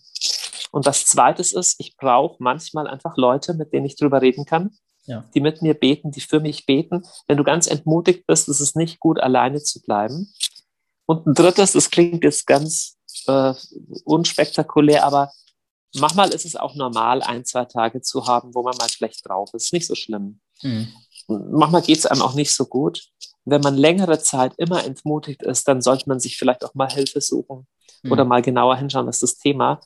[0.72, 4.70] Und das Zweite ist, ich brauche manchmal einfach Leute, mit denen ich drüber reden kann,
[5.04, 5.24] ja.
[5.34, 7.02] die mit mir beten, die für mich beten.
[7.28, 10.32] Wenn du ganz entmutigt bist, ist es nicht gut, alleine zu bleiben.
[11.04, 13.52] Und ein drittes, das klingt jetzt ganz äh,
[14.04, 15.30] unspektakulär, aber
[15.98, 19.52] manchmal ist es auch normal, ein, zwei Tage zu haben, wo man mal schlecht drauf
[19.52, 19.74] ist.
[19.74, 20.40] Nicht so schlimm.
[20.62, 20.88] Mhm.
[21.28, 23.08] Manchmal geht es einem auch nicht so gut.
[23.44, 27.20] Wenn man längere Zeit immer entmutigt ist, dann sollte man sich vielleicht auch mal Hilfe
[27.20, 27.66] suchen
[28.02, 28.12] mhm.
[28.12, 29.80] oder mal genauer hinschauen, was das Thema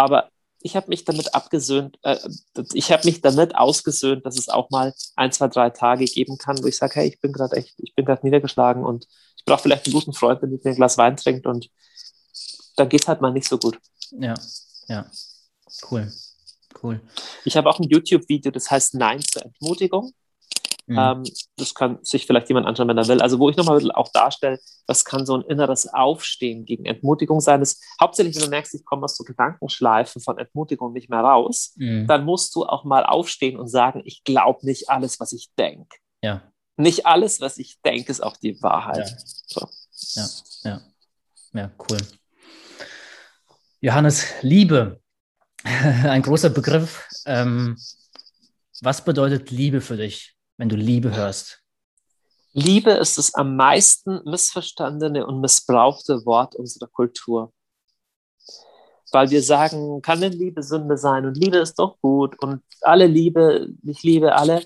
[0.00, 0.30] aber
[0.62, 2.16] ich habe mich damit abgesöhnt, äh,
[2.72, 6.62] ich habe mich damit ausgesöhnt, dass es auch mal ein, zwei, drei Tage geben kann,
[6.62, 9.06] wo ich sage, hey, ich bin gerade echt, ich bin gerade niedergeschlagen und
[9.36, 11.68] ich brauche vielleicht einen guten Freund, der mit mir ein Glas Wein trinkt und
[12.76, 13.78] da geht es halt mal nicht so gut.
[14.10, 14.34] Ja,
[14.88, 15.04] ja,
[15.90, 16.10] cool,
[16.82, 17.00] cool.
[17.44, 20.12] Ich habe auch ein YouTube-Video, das heißt Nein zur Entmutigung.
[20.86, 20.98] Mhm.
[20.98, 21.22] Ähm,
[21.56, 23.20] das kann sich vielleicht jemand anschauen, wenn er will.
[23.20, 27.60] Also, wo ich nochmal auch darstelle, was kann so ein inneres Aufstehen gegen Entmutigung sein.
[27.60, 31.74] Das, hauptsächlich, wenn du merkst, ich komme aus so Gedankenschleifen von Entmutigung nicht mehr raus,
[31.76, 32.06] mhm.
[32.06, 35.96] dann musst du auch mal aufstehen und sagen, ich glaube nicht alles, was ich denke.
[36.22, 36.42] Ja.
[36.76, 39.10] Nicht alles, was ich denke, ist auch die Wahrheit.
[39.10, 39.16] Ja.
[39.46, 39.68] So.
[40.14, 40.80] ja, ja.
[41.52, 41.98] Ja, cool.
[43.80, 45.00] Johannes, Liebe,
[45.64, 47.08] ein großer Begriff.
[47.26, 47.76] Ähm,
[48.82, 50.36] was bedeutet Liebe für dich?
[50.60, 51.62] Wenn du Liebe hörst?
[52.52, 57.50] Liebe ist das am meisten missverstandene und missbrauchte Wort unserer Kultur.
[59.10, 63.06] Weil wir sagen, kann denn Liebe Sünde sein und Liebe ist doch gut und alle
[63.06, 64.62] Liebe, ich liebe alle.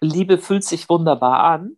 [0.00, 1.76] Liebe fühlt sich wunderbar an,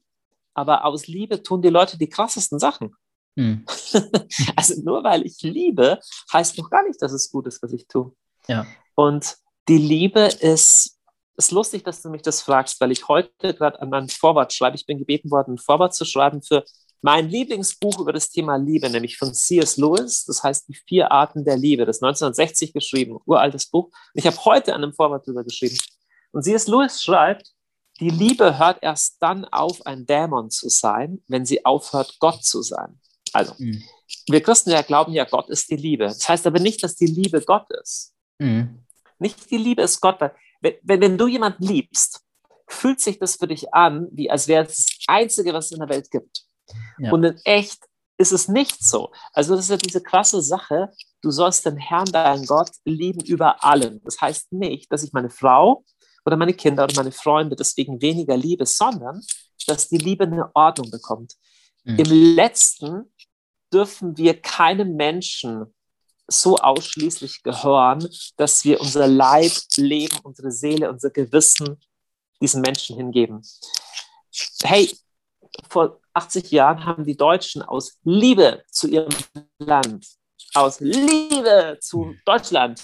[0.53, 2.95] aber aus Liebe tun die Leute die krassesten Sachen.
[3.39, 3.65] Hm.
[4.57, 5.99] also nur weil ich liebe,
[6.31, 8.15] heißt noch gar nicht, dass es gut ist, was ich tue.
[8.49, 8.67] Ja.
[8.95, 10.94] Und die Liebe ist
[11.37, 14.77] ist lustig, dass du mich das fragst, weil ich heute gerade an meinem Vorwort schreibe.
[14.77, 16.65] Ich bin gebeten worden, ein Vorwort zu schreiben für
[17.03, 19.77] mein Lieblingsbuch über das Thema Liebe, nämlich von C.S.
[19.77, 20.25] Lewis.
[20.25, 21.85] Das heißt Die vier Arten der Liebe.
[21.85, 23.87] Das ist 1960 geschrieben, uraltes Buch.
[23.87, 25.77] Und ich habe heute an einem Vorwort drüber geschrieben.
[26.33, 26.67] Und C.S.
[26.67, 27.51] Lewis schreibt,
[28.01, 32.63] die Liebe hört erst dann auf, ein Dämon zu sein, wenn sie aufhört, Gott zu
[32.63, 33.01] sein.
[33.33, 33.83] Also, mhm.
[34.29, 36.05] wir Christen ja glauben ja, Gott ist die Liebe.
[36.05, 38.15] Das heißt aber nicht, dass die Liebe Gott ist.
[38.39, 38.85] Mhm.
[39.19, 42.21] Nicht die Liebe ist Gott, weil wenn, wenn du jemanden liebst,
[42.67, 45.81] fühlt sich das für dich an, wie als wäre es das Einzige, was es in
[45.81, 46.45] der Welt gibt.
[46.99, 47.13] Ja.
[47.13, 47.85] Und in echt
[48.17, 49.13] ist es nicht so.
[49.33, 53.63] Also das ist ja diese krasse Sache, du sollst den Herrn, deinen Gott, lieben über
[53.65, 54.01] allen.
[54.05, 55.85] Das heißt nicht, dass ich meine Frau
[56.25, 59.21] oder meine Kinder oder meine Freunde deswegen weniger liebe, sondern
[59.67, 61.35] dass die Liebe eine Ordnung bekommt.
[61.85, 61.99] Mhm.
[61.99, 63.13] Im letzten
[63.73, 65.75] dürfen wir keinem Menschen
[66.27, 71.81] so ausschließlich gehören, dass wir unser Leib, Leben, unsere Seele, unser Gewissen
[72.41, 73.43] diesen Menschen hingeben.
[74.63, 74.91] Hey,
[75.69, 79.15] vor 80 Jahren haben die Deutschen aus Liebe zu ihrem
[79.59, 80.07] Land,
[80.55, 82.81] aus Liebe zu Deutschland,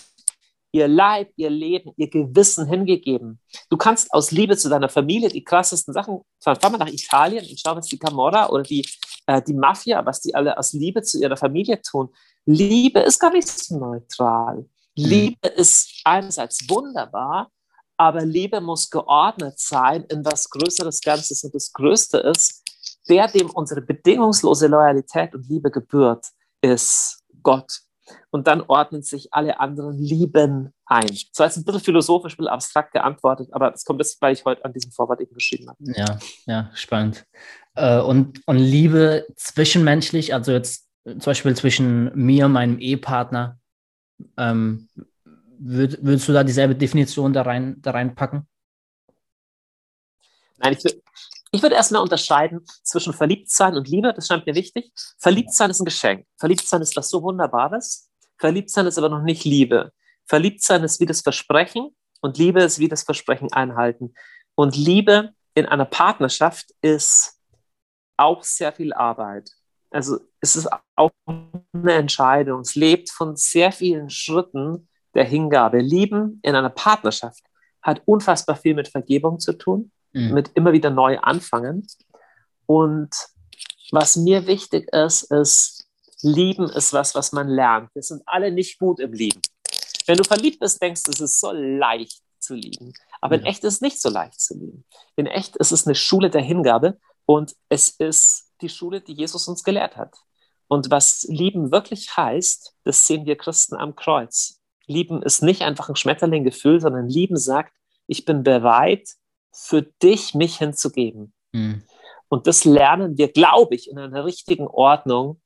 [0.72, 3.40] ihr Leib, ihr Leben, ihr Gewissen hingegeben.
[3.68, 7.44] Du kannst aus Liebe zu deiner Familie die krassesten Sachen, fahr, fahr mal nach Italien
[7.44, 8.86] und schau, was die Camorra oder die,
[9.30, 12.08] äh, die Mafia, was die alle aus Liebe zu ihrer Familie tun.
[12.46, 14.56] Liebe ist gar nicht so neutral.
[14.56, 14.66] Mhm.
[14.96, 17.48] Liebe ist einerseits wunderbar,
[17.96, 22.64] aber Liebe muss geordnet sein in was Größeres Ganzes und das Größte ist,
[23.08, 26.26] der, dem unsere bedingungslose Loyalität und Liebe gebührt,
[26.60, 27.80] ist Gott.
[28.30, 31.06] Und dann ordnen sich alle anderen Lieben ein.
[31.06, 34.32] Das war jetzt ein bisschen philosophisch, ein bisschen abstrakt geantwortet, aber das kommt jetzt, weil
[34.32, 35.78] ich heute an diesem Vorwort eben geschrieben habe.
[35.96, 37.24] Ja, ja, spannend.
[37.80, 43.58] Äh, und, und Liebe zwischenmenschlich, also jetzt zum Beispiel zwischen mir und meinem Ehepartner,
[44.36, 44.88] ähm,
[45.58, 48.46] würd, würdest du da dieselbe Definition da, rein, da reinpacken?
[50.58, 51.00] Nein, ich,
[51.52, 54.12] ich würde erstmal unterscheiden zwischen Verliebtsein und Liebe.
[54.12, 54.92] Das scheint mir wichtig.
[55.18, 56.26] Verliebtsein ist ein Geschenk.
[56.36, 58.10] Verliebtsein ist was so Wunderbares.
[58.36, 59.90] Verliebtsein ist aber noch nicht Liebe.
[60.26, 64.12] Verliebtsein ist wie das Versprechen und Liebe ist wie das Versprechen einhalten.
[64.54, 67.39] Und Liebe in einer Partnerschaft ist
[68.20, 69.50] auch sehr viel Arbeit.
[69.90, 72.60] Also es ist auch eine Entscheidung.
[72.60, 75.80] Es lebt von sehr vielen Schritten der Hingabe.
[75.80, 77.42] Lieben in einer Partnerschaft
[77.82, 80.34] hat unfassbar viel mit Vergebung zu tun mhm.
[80.34, 81.86] mit immer wieder neu anfangen.
[82.66, 83.10] Und
[83.90, 85.86] was mir wichtig ist, ist,
[86.22, 87.88] Lieben ist was, was man lernt.
[87.94, 89.40] Wir sind alle nicht gut im Lieben.
[90.06, 92.92] Wenn du verliebt bist, denkst du, es ist so leicht zu lieben.
[93.22, 94.84] Aber in echt ist es nicht so leicht zu lieben.
[95.16, 96.98] In echt ist es eine Schule der Hingabe
[97.30, 100.16] und es ist die Schule, die Jesus uns gelehrt hat.
[100.66, 104.60] Und was Lieben wirklich heißt, das sehen wir Christen am Kreuz.
[104.86, 107.72] Lieben ist nicht einfach ein Schmetterlinggefühl, sondern Lieben sagt,
[108.08, 109.10] ich bin bereit,
[109.52, 111.32] für dich mich hinzugeben.
[111.52, 111.84] Mhm.
[112.28, 115.40] Und das lernen wir, glaube ich, in einer richtigen Ordnung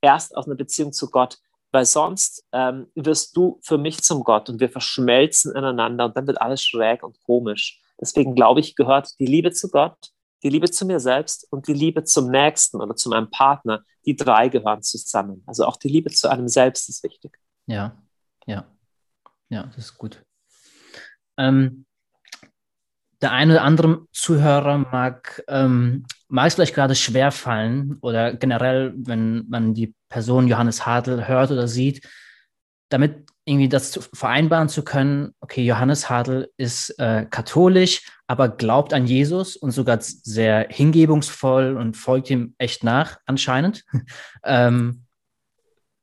[0.00, 1.38] erst aus einer Beziehung zu Gott,
[1.70, 6.26] weil sonst ähm, wirst du für mich zum Gott und wir verschmelzen ineinander und dann
[6.26, 7.80] wird alles schräg und komisch.
[8.00, 10.10] Deswegen glaube ich, gehört die Liebe zu Gott,
[10.42, 13.82] die Liebe zu mir selbst und die Liebe zum Nächsten oder zu meinem Partner.
[14.04, 15.42] Die drei gehören zusammen.
[15.46, 17.38] Also auch die Liebe zu einem selbst ist wichtig.
[17.66, 17.96] Ja,
[18.46, 18.66] ja,
[19.48, 20.24] ja, das ist gut.
[21.36, 21.86] Ähm,
[23.22, 28.92] der eine oder andere Zuhörer mag, ähm, mag es vielleicht gerade schwer fallen oder generell,
[28.96, 32.06] wenn man die Person Johannes Hartl hört oder sieht,
[32.90, 38.92] damit irgendwie das zu vereinbaren zu können, okay, Johannes Hartl ist äh, katholisch, aber glaubt
[38.92, 43.84] an Jesus und sogar sehr hingebungsvoll und folgt ihm echt nach, anscheinend.
[44.44, 45.04] ähm,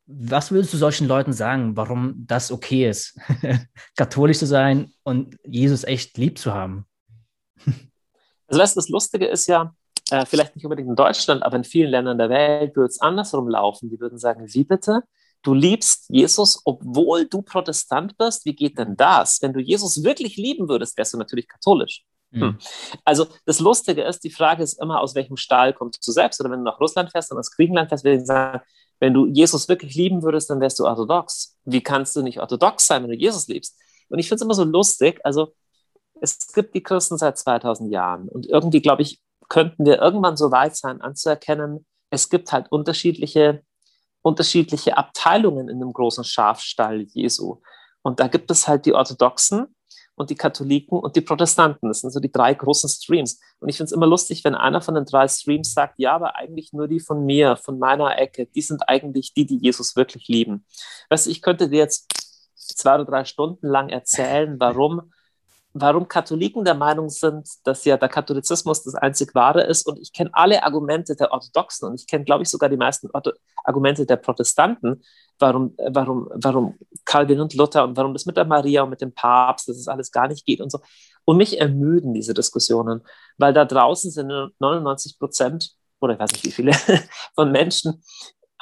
[0.05, 3.19] was würdest du solchen Leuten sagen, warum das okay ist,
[3.97, 6.85] katholisch zu sein und Jesus echt lieb zu haben?
[8.47, 9.75] Also weißt du, das Lustige ist ja,
[10.11, 13.49] äh, vielleicht nicht unbedingt in Deutschland, aber in vielen Ländern der Welt würde es andersrum
[13.49, 13.89] laufen.
[13.89, 15.03] Die würden sagen, wie bitte?
[15.43, 18.45] Du liebst Jesus, obwohl du Protestant bist?
[18.45, 19.41] Wie geht denn das?
[19.41, 22.03] Wenn du Jesus wirklich lieben würdest, wärst du natürlich katholisch.
[22.31, 22.41] Hm.
[22.41, 22.57] hm.
[23.05, 26.39] Also das Lustige ist, die Frage ist immer, aus welchem Stall kommst du selbst?
[26.39, 28.61] Oder wenn du nach Russland fährst und aus Griechenland fährst, würde ich sagen,
[28.99, 31.57] wenn du Jesus wirklich lieben würdest, dann wärst du orthodox.
[31.65, 33.77] Wie kannst du nicht orthodox sein, wenn du Jesus liebst?
[34.09, 35.53] Und ich finde es immer so lustig, also
[36.21, 40.51] es gibt die Christen seit 2000 Jahren und irgendwie, glaube ich, könnten wir irgendwann so
[40.51, 43.63] weit sein, anzuerkennen, es gibt halt unterschiedliche,
[44.23, 47.61] unterschiedliche Abteilungen in dem großen Schafstall Jesu.
[48.01, 49.67] Und da gibt es halt die Orthodoxen
[50.15, 51.89] und die Katholiken und die Protestanten.
[51.89, 53.39] Das sind so die drei großen Streams.
[53.59, 56.35] Und ich finde es immer lustig, wenn einer von den drei Streams sagt, ja, aber
[56.35, 60.27] eigentlich nur die von mir, von meiner Ecke, die sind eigentlich die, die Jesus wirklich
[60.27, 60.65] lieben.
[61.09, 62.11] Weißt du, ich könnte dir jetzt
[62.55, 65.11] zwei oder drei Stunden lang erzählen, warum
[65.73, 69.87] warum Katholiken der Meinung sind, dass ja der Katholizismus das einzig wahre ist.
[69.87, 73.09] Und ich kenne alle Argumente der Orthodoxen und ich kenne, glaube ich, sogar die meisten
[73.11, 73.31] Ortho
[73.65, 75.01] Argumente der Protestanten,
[75.39, 79.13] warum, warum, warum Calvin und Luther und warum das mit der Maria und mit dem
[79.13, 80.79] Papst, dass es alles gar nicht geht und so.
[81.25, 83.01] Und mich ermüden diese Diskussionen,
[83.37, 84.27] weil da draußen sind
[84.59, 86.73] 99 Prozent oder ich weiß nicht wie viele
[87.35, 88.03] von Menschen,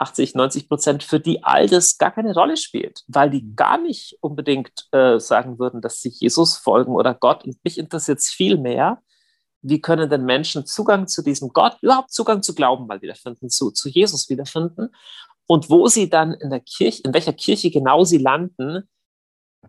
[0.01, 3.55] 80, 90 Prozent, für die all das gar keine Rolle spielt, weil die mhm.
[3.55, 7.45] gar nicht unbedingt äh, sagen würden, dass sie Jesus folgen oder Gott.
[7.45, 9.01] Und mich interessiert es viel mehr,
[9.61, 13.71] wie können denn Menschen Zugang zu diesem Gott, überhaupt Zugang zu Glauben mal wiederfinden, zu,
[13.71, 14.89] zu Jesus wiederfinden.
[15.45, 18.89] Und wo sie dann in der Kirche, in welcher Kirche genau sie landen,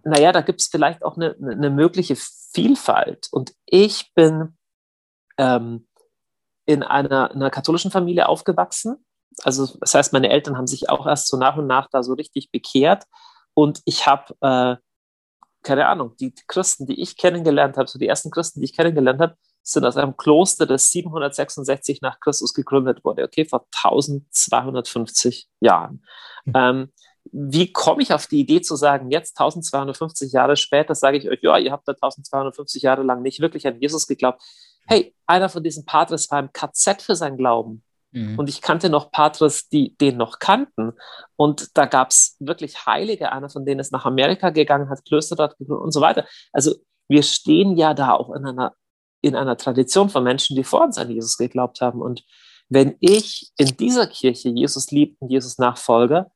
[0.04, 3.28] naja, da gibt es vielleicht auch eine, eine mögliche Vielfalt.
[3.30, 4.56] Und ich bin
[5.38, 5.86] ähm,
[6.64, 9.04] in einer, einer katholischen Familie aufgewachsen.
[9.42, 12.14] Also das heißt, meine Eltern haben sich auch erst so nach und nach da so
[12.14, 13.04] richtig bekehrt.
[13.54, 14.76] Und ich habe, äh,
[15.62, 19.20] keine Ahnung, die Christen, die ich kennengelernt habe, so die ersten Christen, die ich kennengelernt
[19.20, 26.04] habe, sind aus einem Kloster, das 766 nach Christus gegründet wurde, okay, vor 1250 Jahren.
[26.44, 26.52] Mhm.
[26.56, 26.92] Ähm,
[27.30, 31.40] wie komme ich auf die Idee zu sagen, jetzt 1250 Jahre später sage ich euch,
[31.42, 34.42] ja, ihr habt da 1250 Jahre lang nicht wirklich an Jesus geglaubt.
[34.86, 37.84] Hey, einer von diesen Patres war im KZ für sein Glauben.
[38.12, 38.38] Mhm.
[38.38, 40.92] Und ich kannte noch Patres, die den noch kannten.
[41.37, 43.33] Und da gab es wirklich Heilige.
[43.33, 46.27] Einer von denen ist nach Amerika gegangen, hat Klöster dort gegründet und so weiter.
[46.53, 46.75] Also
[47.09, 48.75] wir stehen ja da auch in einer
[49.22, 52.03] in einer Tradition von Menschen, die vor uns an Jesus geglaubt haben.
[52.03, 52.25] Und
[52.68, 56.27] wenn ich in dieser Kirche Jesus liebt und Jesus nachfolge,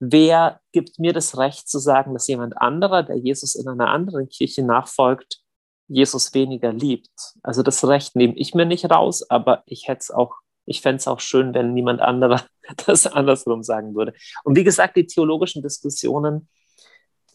[0.00, 4.28] wer gibt mir das Recht zu sagen, dass jemand anderer, der Jesus in einer anderen
[4.28, 5.38] Kirche nachfolgt,
[5.86, 7.34] Jesus weniger liebt?
[7.42, 10.34] Also das Recht nehme ich mir nicht raus, aber ich hätte es auch,
[10.66, 12.42] ich fände es auch schön, wenn niemand anderer
[12.86, 14.14] das andersrum sagen würde.
[14.44, 16.48] Und wie gesagt, die theologischen Diskussionen,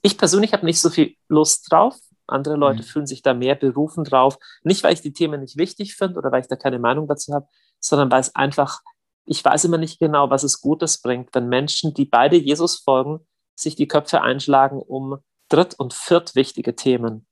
[0.01, 1.97] ich persönlich habe nicht so viel Lust drauf,
[2.29, 2.85] andere Leute mhm.
[2.85, 4.37] fühlen sich da mehr berufen drauf.
[4.63, 7.33] Nicht, weil ich die Themen nicht wichtig finde oder weil ich da keine Meinung dazu
[7.33, 7.47] habe,
[7.79, 8.81] sondern weil es einfach,
[9.25, 13.25] ich weiß immer nicht genau, was es Gutes bringt, wenn Menschen, die beide Jesus folgen,
[13.55, 15.17] sich die Köpfe einschlagen um
[15.49, 17.25] dritt- und viertwichtige Themen.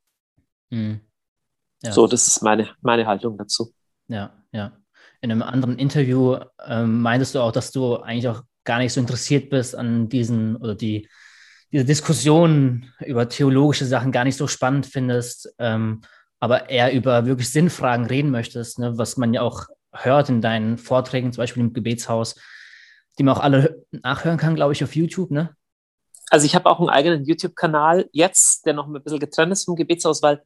[0.69, 1.01] Mhm.
[1.83, 1.91] Ja.
[1.91, 3.71] So, das ist meine, meine Haltung dazu.
[4.07, 4.71] Ja, ja.
[5.21, 8.99] In einem anderen Interview ähm, meintest du auch, dass du eigentlich auch gar nicht so
[8.99, 11.08] interessiert bist an diesen oder die
[11.71, 16.01] diese Diskussion über theologische Sachen gar nicht so spannend findest, ähm,
[16.39, 20.77] aber eher über wirklich Sinnfragen reden möchtest, ne, was man ja auch hört in deinen
[20.77, 22.36] Vorträgen, zum Beispiel im Gebetshaus,
[23.17, 25.56] die man auch alle nachhören kann, glaube ich, auf YouTube, ne?
[26.30, 29.75] Also ich habe auch einen eigenen YouTube-Kanal jetzt, der noch ein bisschen getrennt ist vom
[29.75, 30.43] Gebetshaus, weil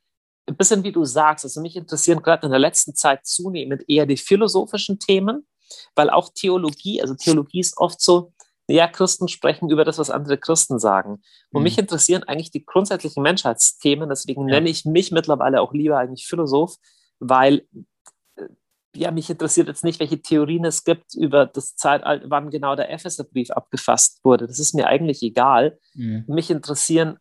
[0.48, 4.06] ein bisschen wie du sagst, also mich interessieren gerade in der letzten Zeit zunehmend eher
[4.06, 5.48] die philosophischen Themen,
[5.96, 8.34] weil auch Theologie, also Theologie ist oft so,
[8.68, 11.22] ja, Christen sprechen über das, was andere Christen sagen.
[11.52, 11.64] Und mhm.
[11.64, 14.56] mich interessieren eigentlich die grundsätzlichen Menschheitsthemen, deswegen ja.
[14.56, 16.76] nenne ich mich mittlerweile auch lieber eigentlich Philosoph,
[17.20, 17.68] weil
[18.36, 18.48] äh,
[18.96, 22.92] ja, mich interessiert jetzt nicht, welche Theorien es gibt über das Zeitalter, wann genau der
[22.92, 24.48] Epheserbrief abgefasst wurde.
[24.48, 25.78] Das ist mir eigentlich egal.
[25.94, 26.26] Mhm.
[26.28, 27.18] Mich interessieren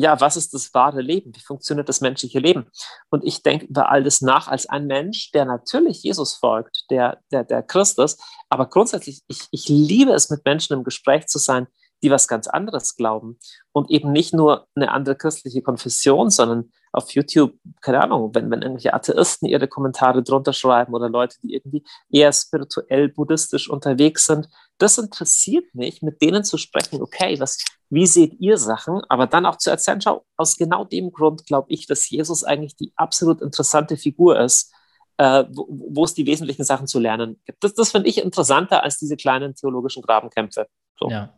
[0.00, 1.34] ja, was ist das wahre Leben?
[1.34, 2.70] Wie funktioniert das menschliche Leben?
[3.10, 7.18] Und ich denke über all das nach als ein Mensch, der natürlich Jesus folgt, der,
[7.32, 8.22] der, der Christ ist.
[8.48, 11.66] Aber grundsätzlich, ich, ich liebe es, mit Menschen im Gespräch zu sein,
[12.04, 13.40] die was ganz anderes glauben
[13.72, 18.62] und eben nicht nur eine andere christliche Konfession, sondern auf YouTube, keine Ahnung, wenn, wenn
[18.62, 24.48] irgendwelche Atheisten ihre Kommentare drunter schreiben oder Leute, die irgendwie eher spirituell, buddhistisch unterwegs sind,
[24.78, 27.58] das interessiert mich, mit denen zu sprechen, okay, was,
[27.90, 31.66] wie seht ihr Sachen, aber dann auch zu erzählen, schau, aus genau dem Grund glaube
[31.70, 34.72] ich, dass Jesus eigentlich die absolut interessante Figur ist,
[35.18, 37.62] äh, wo, es die wesentlichen Sachen zu lernen gibt.
[37.62, 40.68] Das, das finde ich interessanter als diese kleinen theologischen Grabenkämpfe.
[40.98, 41.10] So.
[41.10, 41.34] Ja,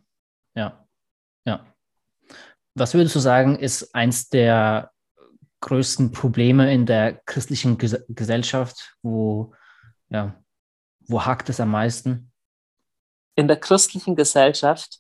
[0.55, 0.87] ja,
[1.47, 1.67] ja.
[2.75, 4.93] Was würdest du sagen, ist eins der
[5.61, 8.97] größten Probleme in der christlichen Ges Gesellschaft?
[9.03, 9.55] Wo,
[10.11, 10.43] ja,
[11.09, 12.30] wo hakt es am meisten?
[13.41, 14.99] In der christlichen Gesellschaft,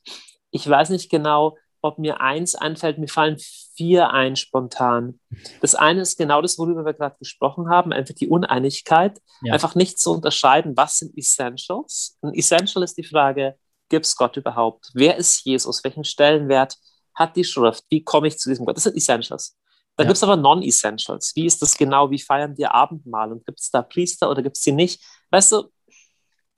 [0.50, 3.36] ich weiß nicht genau, ob mir eins einfällt, mir fallen
[3.74, 5.20] vier ein spontan.
[5.60, 9.52] Das eine ist genau das, worüber wir gerade gesprochen haben, einfach die Uneinigkeit, ja.
[9.52, 12.16] einfach nicht zu unterscheiden, was sind Essentials.
[12.22, 13.56] Ein Essential ist die Frage,
[13.90, 14.90] gibt es Gott überhaupt?
[14.94, 15.84] Wer ist Jesus?
[15.84, 16.76] Welchen Stellenwert
[17.14, 17.84] hat die Schrift?
[17.90, 18.76] Wie komme ich zu diesem Gott?
[18.76, 19.54] Das sind Essentials.
[19.96, 20.08] Da ja.
[20.08, 21.32] gibt es aber Non-Essentials.
[21.36, 22.10] Wie ist das genau?
[22.10, 23.32] Wie feiern wir Abendmahl?
[23.32, 25.02] Und gibt es da Priester oder gibt es die nicht?
[25.30, 25.64] Weißt du,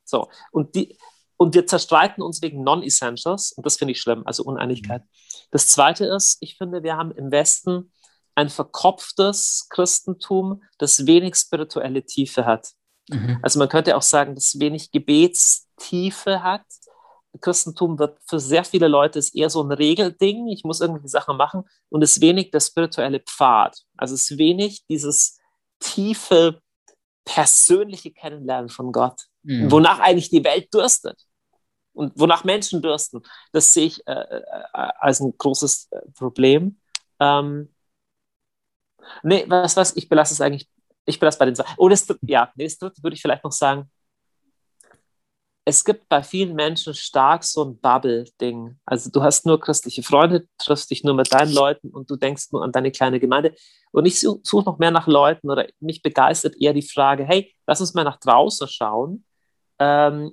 [0.05, 0.29] so.
[0.53, 0.97] Und, die,
[1.43, 3.51] und wir zerstreiten uns wegen Non-Essentials.
[3.51, 5.03] Und das finde ich schlimm, also Uneinigkeit.
[5.03, 5.09] Mhm.
[5.51, 7.91] Das Zweite ist, ich finde, wir haben im Westen
[8.37, 12.69] ein verkopftes Christentum, das wenig spirituelle Tiefe hat.
[13.09, 13.41] Mhm.
[13.43, 16.63] Also man könnte auch sagen, das wenig Gebetstiefe hat,
[17.41, 20.47] Christentum wird für sehr viele Leute ist eher so ein Regelding.
[20.47, 23.83] Ich muss irgendwelche Sachen machen und es ist wenig der spirituelle Pfad.
[23.97, 25.41] Also es ist wenig dieses
[25.81, 26.61] tiefe
[27.25, 29.73] persönliche Kennenlernen von Gott, mhm.
[29.73, 31.27] wonach eigentlich die Welt dürstet
[31.93, 33.23] und wonach Menschen dürsten.
[33.53, 36.79] Das sehe ich äh, äh, als ein großes äh, Problem.
[37.21, 37.75] Ähm,
[39.23, 40.69] nee, was, was, ich belasse es eigentlich,
[41.05, 41.75] ich belasse bei den Sachen.
[41.79, 43.91] Oh, das, ja, nee, das dritte würde ich vielleicht noch sagen,
[45.65, 48.81] es gibt bei vielen Menschen stark so ein Bubble-Ding.
[48.85, 52.51] Also du hast nur christliche Freunde, triffst dich nur mit deinen Leuten und du denkst
[52.51, 53.55] nur an deine kleine Gemeinde.
[53.93, 57.81] Und ich suche noch mehr nach Leuten oder mich begeistert eher die Frage, hey, lass
[57.81, 59.25] uns mal nach draußen schauen.
[59.79, 60.33] Ähm,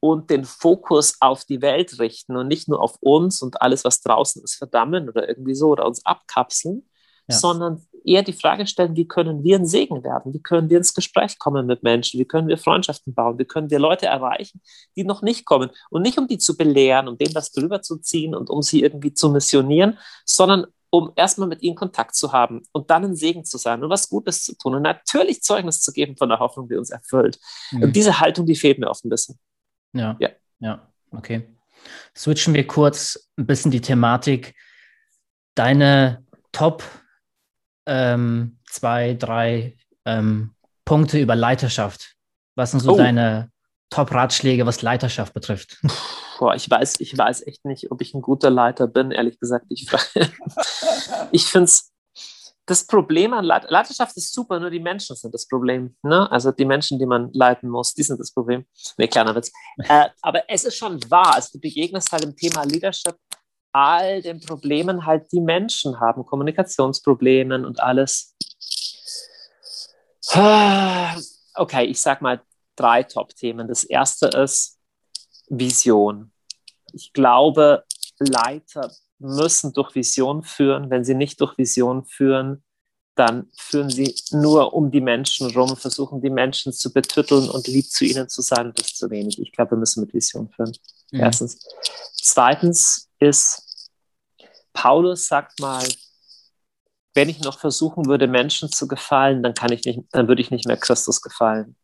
[0.00, 4.00] und den Fokus auf die Welt richten und nicht nur auf uns und alles, was
[4.00, 6.88] draußen ist, verdammen oder irgendwie so oder uns abkapseln,
[7.28, 7.36] ja.
[7.36, 10.32] sondern eher die Frage stellen, wie können wir ein Segen werden?
[10.32, 12.18] Wie können wir ins Gespräch kommen mit Menschen?
[12.18, 13.38] Wie können wir Freundschaften bauen?
[13.38, 14.62] Wie können wir Leute erreichen,
[14.96, 15.70] die noch nicht kommen?
[15.90, 18.82] Und nicht um die zu belehren, um denen was drüber zu ziehen und um sie
[18.82, 23.44] irgendwie zu missionieren, sondern um erstmal mit ihnen Kontakt zu haben und dann ein Segen
[23.44, 26.68] zu sein und was Gutes zu tun und natürlich Zeugnis zu geben von der Hoffnung,
[26.68, 27.38] die uns erfüllt.
[27.70, 27.84] Mhm.
[27.84, 29.38] Und diese Haltung, die fehlt mir oft ein bisschen.
[29.92, 30.16] Ja.
[30.20, 30.92] Ja, ja.
[31.10, 31.56] okay.
[32.16, 34.54] Switchen wir kurz ein bisschen die Thematik.
[35.54, 36.84] Deine Top
[37.86, 42.14] ähm, zwei, drei ähm, Punkte über Leiterschaft.
[42.54, 42.96] Was sind so oh.
[42.96, 43.50] deine
[43.90, 45.78] Top-Ratschläge, was Leiterschaft betrifft?
[46.38, 49.66] Boah, ich weiß, ich weiß echt nicht, ob ich ein guter Leiter bin, ehrlich gesagt.
[49.68, 49.86] Ich,
[51.32, 51.89] ich finde es,
[52.70, 55.96] das Problem an Leit Leiterschaft ist super, nur die Menschen sind das Problem.
[56.02, 56.30] Ne?
[56.30, 58.64] Also die Menschen, die man leiten muss, die sind das Problem.
[58.96, 59.50] Nee, kleiner Witz.
[59.88, 63.16] Äh, aber es ist schon wahr, also du begegnest halt im Thema Leadership
[63.72, 68.36] all den Problemen halt die Menschen haben, Kommunikationsproblemen und alles.
[71.56, 72.40] Okay, ich sag mal
[72.76, 73.66] drei Top-Themen.
[73.66, 74.78] Das erste ist
[75.48, 76.32] Vision.
[76.92, 77.84] Ich glaube,
[78.18, 80.90] Leiter müssen durch Vision führen.
[80.90, 82.64] Wenn sie nicht durch Vision führen,
[83.14, 87.86] dann führen sie nur um die Menschen rum, versuchen die Menschen zu betütteln und lieb
[87.86, 88.72] zu ihnen zu sein.
[88.74, 89.38] Das ist zu wenig.
[89.40, 90.72] Ich glaube, wir müssen mit Vision führen.
[91.12, 91.20] Mhm.
[91.20, 91.58] Erstens.
[92.14, 93.90] Zweitens ist,
[94.72, 95.86] Paulus sagt mal,
[97.14, 100.50] wenn ich noch versuchen würde, Menschen zu gefallen, dann kann ich nicht, dann würde ich
[100.50, 101.76] nicht mehr Christus gefallen.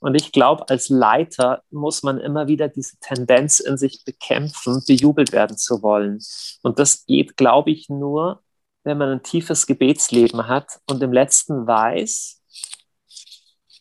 [0.00, 5.32] Und ich glaube, als Leiter muss man immer wieder diese Tendenz in sich bekämpfen, bejubelt
[5.32, 6.20] werden zu wollen.
[6.62, 8.42] Und das geht, glaube ich, nur,
[8.84, 12.40] wenn man ein tiefes Gebetsleben hat und im letzten weiß,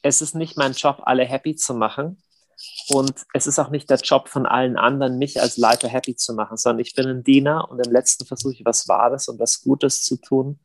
[0.01, 2.21] es ist nicht mein Job, alle happy zu machen.
[2.89, 6.33] Und es ist auch nicht der Job von allen anderen, mich als Leiter happy zu
[6.33, 9.61] machen, sondern ich bin ein Diener und im letzten versuche ich was Wahres und was
[9.61, 10.59] Gutes zu tun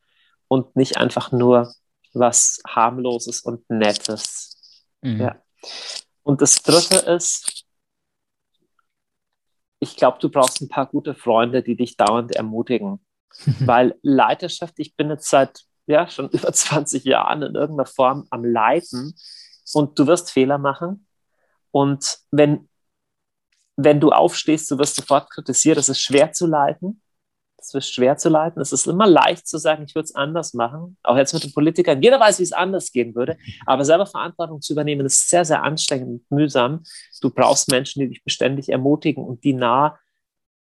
[0.49, 1.75] und nicht einfach nur
[2.15, 4.52] was harmloses und Nettes.
[5.03, 5.21] Mhm.
[5.21, 5.43] Ja.
[6.23, 7.65] Und das Dritte ist,
[9.81, 13.05] ich glaube, du brauchst ein paar gute Freunde, die dich dauernd ermutigen.
[13.61, 18.45] Weil Leiterschaft, ich bin jetzt seit ja, schon über 20 Jahren in irgendeiner Form am
[18.45, 19.15] Leiten
[19.75, 21.07] und du wirst Fehler machen.
[21.71, 22.69] Und wenn,
[23.77, 27.03] wenn du aufstehst, du wirst sofort kritisiert, es ist schwer zu leiten.
[27.63, 28.61] Es wird schwer zu leiten.
[28.61, 30.97] Es ist immer leicht zu sagen, ich würde es anders machen.
[31.03, 32.03] Auch jetzt mit den Politikern.
[32.03, 33.37] Jeder weiß, wie es anders gehen würde.
[33.67, 36.83] Aber selber Verantwortung zu übernehmen, ist sehr, sehr anstrengend und mühsam.
[37.21, 39.99] Du brauchst Menschen, die dich beständig ermutigen und die nah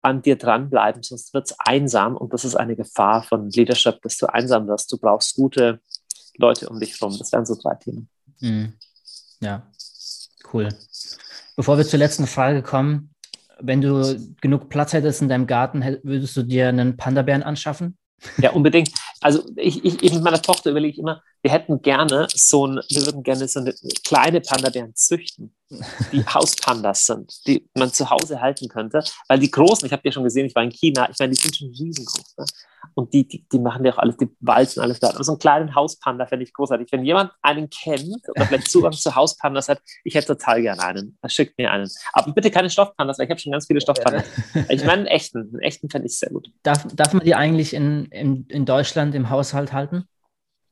[0.02, 2.16] an dir dranbleiben, sonst wird es einsam.
[2.16, 4.90] Und das ist eine Gefahr von Leadership, dass du einsam wirst.
[4.92, 5.81] Du brauchst gute
[6.37, 7.16] Leute um dich herum.
[7.16, 8.09] Das wären so drei Themen.
[8.40, 8.74] Mhm.
[9.40, 9.70] Ja,
[10.52, 10.68] cool.
[11.57, 13.12] Bevor wir zur letzten Frage kommen,
[13.62, 17.96] wenn du genug Platz hättest in deinem Garten, würdest du dir einen Panda-Bären anschaffen?
[18.38, 18.90] Ja, unbedingt.
[19.20, 22.81] Also ich, ich, ich mit meiner Tochter überlege ich immer, wir hätten gerne so ein,
[22.88, 23.74] wir würden gerne so eine
[24.05, 25.55] kleine Panda-Bären züchten,
[26.12, 29.02] die Hauspandas sind, die man zu Hause halten könnte.
[29.28, 31.40] Weil die großen, ich habe ja schon gesehen, ich war in China, ich meine, die
[31.40, 32.37] sind schon riesengroß.
[32.38, 32.44] Ne?
[32.94, 35.11] Und die, die, die machen ja auch alles, die walzen alles da.
[35.11, 36.88] Aber so einen kleinen Hauspanda fände ich großartig.
[36.92, 41.18] Wenn jemand einen kennt oder vielleicht Zugang zu Hauspandas hat, ich hätte total gerne einen.
[41.26, 41.90] Schickt mir einen.
[42.12, 44.24] Aber bitte keine Stoffpandas, weil ich habe schon ganz viele Stoffpandas.
[44.68, 45.38] Ich meine einen echten.
[45.38, 46.50] Einen echten fände ich sehr gut.
[46.62, 50.07] Darf, darf man die eigentlich in, in, in Deutschland im Haushalt halten?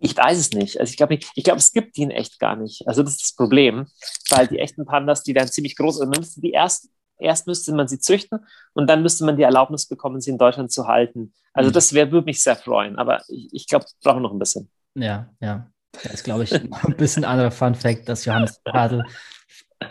[0.00, 0.80] Ich weiß es nicht.
[0.80, 2.86] Also ich glaube, ich, glaube, es gibt die in echt gar nicht.
[2.88, 3.86] Also das ist das Problem,
[4.30, 6.88] weil die echten Pandas, die werden ziemlich groß und dann die ersten
[7.20, 8.40] erst müsste man sie züchten
[8.72, 11.34] und dann müsste man die Erlaubnis bekommen, sie in Deutschland zu halten.
[11.52, 11.74] Also mhm.
[11.74, 14.70] das wär, würde mich sehr freuen, aber ich, ich glaube, brauchen noch ein bisschen.
[14.94, 15.70] Ja, ja.
[16.02, 19.04] Das ist, glaube ich, ein bisschen anderer Fun Fact, dass Johannes Adel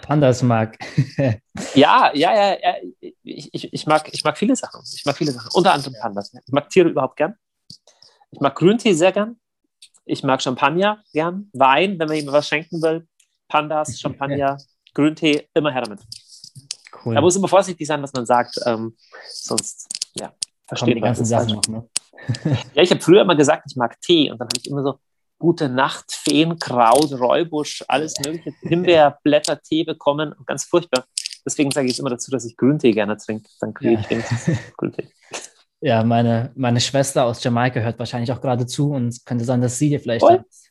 [0.02, 0.78] Pandas mag.
[1.76, 2.76] ja, ja, ja, ja.
[3.24, 4.82] Ich, ich, ich, mag, ich mag viele Sachen.
[4.94, 5.50] Ich mag viele Sachen.
[5.54, 6.34] Unter anderem Pandas.
[6.34, 7.36] Ich mag Tiere überhaupt gern.
[8.32, 9.40] Ich mag Grüntee sehr gern.
[10.10, 11.50] Ich mag Champagner gern.
[11.54, 13.08] Wein, wenn man jemand was schenken will.
[13.48, 14.58] Pandas, Champagner,
[14.96, 16.00] Grüntee, immer her damit.
[17.06, 17.14] Cool.
[17.14, 18.98] Da muss immer vorsichtig sein, was man sagt, ähm,
[19.30, 20.34] sonst ja,
[20.68, 21.68] versteht die ganzen Sachen noch.
[21.68, 21.88] Ne?
[22.74, 25.00] ja, ich habe früher immer gesagt, ich mag Tee und dann habe ich immer so
[25.38, 31.06] gute Nacht, Feenkraut, Räubusch, alles mögliche, Himbeerblätter, Tee bekommen und ganz furchtbar.
[31.46, 33.48] Deswegen sage ich immer dazu, dass ich Grüntee gerne trinke.
[33.60, 34.56] Dann kriege ich ja.
[34.76, 35.08] Grüntee.
[35.82, 39.62] Ja, meine, meine Schwester aus Jamaika hört wahrscheinlich auch gerade zu und es könnte sein,
[39.62, 40.26] dass sie dir vielleicht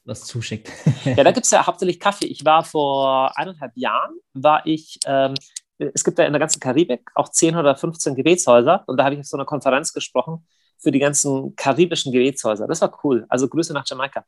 [0.05, 0.71] was zuschickt.
[1.05, 2.27] ja, da gibt es ja hauptsächlich Kaffee.
[2.27, 5.35] Ich war vor eineinhalb Jahren, war ich ähm,
[5.79, 9.15] es gibt ja in der ganzen Karibik auch 10 oder 15 Gebetshäuser und da habe
[9.15, 10.47] ich auf so einer Konferenz gesprochen
[10.79, 12.67] für die ganzen karibischen Gebetshäuser.
[12.67, 13.27] Das war cool.
[13.29, 14.25] Also Grüße nach Jamaika.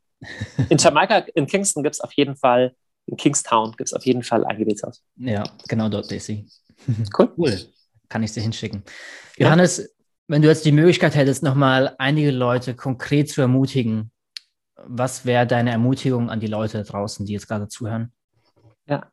[0.69, 2.75] In Jamaika, in Kingston gibt es auf jeden Fall,
[3.05, 5.03] in Kingstown gibt es auf jeden Fall ein Gebetshaus.
[5.17, 6.47] Ja, genau dort sie.
[7.17, 7.33] Cool.
[7.37, 7.59] cool.
[8.09, 8.83] Kann ich dir hinschicken.
[9.37, 9.85] Johannes, ja.
[10.31, 14.13] Wenn du jetzt die Möglichkeit hättest, nochmal einige Leute konkret zu ermutigen,
[14.77, 18.13] was wäre deine Ermutigung an die Leute draußen, die jetzt gerade zuhören?
[18.85, 19.11] Ja.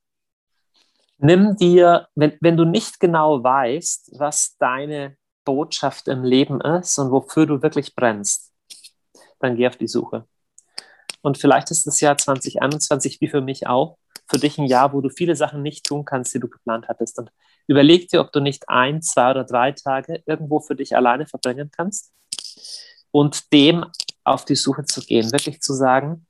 [1.17, 7.11] Nimm dir, wenn, wenn du nicht genau weißt, was deine Botschaft im Leben ist und
[7.11, 8.53] wofür du wirklich brennst,
[9.41, 10.25] dann geh auf die Suche.
[11.21, 13.99] Und vielleicht ist das Jahr 2021 wie für mich auch
[14.31, 17.19] für dich ein Jahr, wo du viele Sachen nicht tun kannst, die du geplant hattest.
[17.19, 17.33] Und
[17.69, 21.71] überleg dir, ob du nicht ein, zwei oder drei Tage irgendwo für dich alleine verbringen
[21.71, 22.13] kannst
[23.13, 23.87] und dem
[24.25, 26.27] auf die Suche zu gehen, wirklich zu sagen,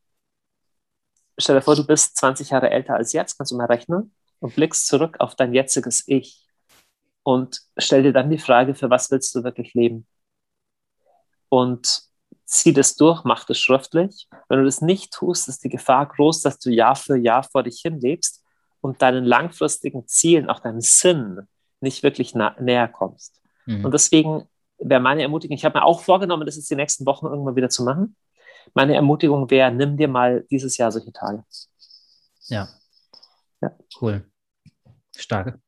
[1.38, 4.54] stell dir vor, du bist 20 Jahre älter als jetzt, kannst du mal rechnen und
[4.54, 6.44] blickst zurück auf dein jetziges Ich
[7.22, 10.06] und stell dir dann die Frage, für was willst du wirklich leben?
[11.48, 12.02] Und
[12.44, 14.28] zieh das durch, mach das schriftlich.
[14.48, 17.62] Wenn du das nicht tust, ist die Gefahr groß, dass du Jahr für Jahr vor
[17.62, 18.42] dich hin lebst
[18.80, 21.40] und deinen langfristigen Zielen, auch deinem Sinn,
[21.80, 23.40] nicht wirklich näher kommst.
[23.66, 23.84] Mhm.
[23.84, 24.48] Und deswegen
[24.78, 27.68] wäre meine Ermutigung, ich habe mir auch vorgenommen, das jetzt die nächsten Wochen irgendwann wieder
[27.68, 28.16] zu machen.
[28.74, 31.44] Meine Ermutigung wäre, nimm dir mal dieses Jahr solche Tage.
[32.46, 32.68] Ja.
[33.60, 33.72] Ja.
[34.00, 34.24] Cool.
[35.16, 35.58] Stark.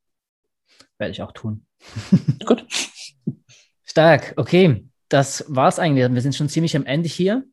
[0.98, 1.66] Werde ich auch tun.
[2.46, 2.66] Gut.
[3.84, 4.34] Stark.
[4.36, 4.86] Okay.
[5.08, 6.08] Das war's eigentlich.
[6.08, 7.44] Wir sind schon ziemlich am Ende hier.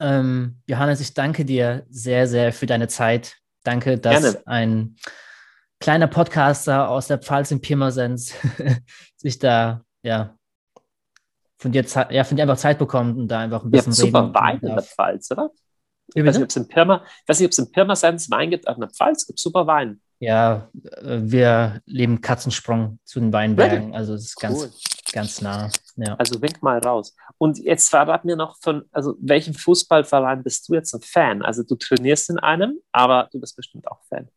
[0.00, 3.36] Ähm, Johannes, ich danke dir sehr, sehr für deine Zeit.
[3.62, 4.42] Danke, dass Gerne.
[4.46, 4.96] ein
[5.80, 8.34] kleiner Podcaster aus der Pfalz in Pirmasens
[9.16, 10.36] sich da ja
[11.58, 13.92] von dir, ja, von dir einfach Zeit bekommt und da einfach ein bisschen.
[13.92, 15.50] Ja, super Wein in der Pfalz, oder?
[16.14, 18.66] Ich weiß nicht, ob es in Pirma, weiß nicht, ob es in Pirmasens Wein gibt,
[18.66, 20.00] aber in der Pfalz gibt es super Wein.
[20.18, 24.48] Ja, äh, wir leben Katzensprung zu den Weinbergen, also es ist cool.
[24.48, 24.82] ganz,
[25.12, 25.70] ganz nah.
[25.96, 26.14] Ja.
[26.16, 27.14] Also wink mal raus.
[27.38, 31.42] Und jetzt verrat mir noch von, also welchem Fußballverein bist du jetzt ein Fan?
[31.42, 34.28] Also du trainierst in einem, aber du bist bestimmt auch Fan.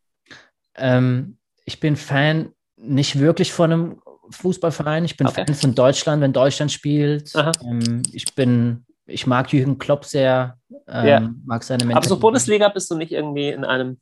[0.76, 5.04] Ähm, ich bin Fan nicht wirklich von einem Fußballverein.
[5.04, 5.44] Ich bin okay.
[5.46, 7.32] Fan von Deutschland, wenn Deutschland spielt.
[7.34, 10.58] Ähm, ich bin, ich mag Jürgen Klopp sehr,
[10.88, 11.30] ähm, ja.
[11.44, 12.10] mag seine Mentalität.
[12.10, 13.98] Aber so Bundesliga bist du nicht irgendwie in einem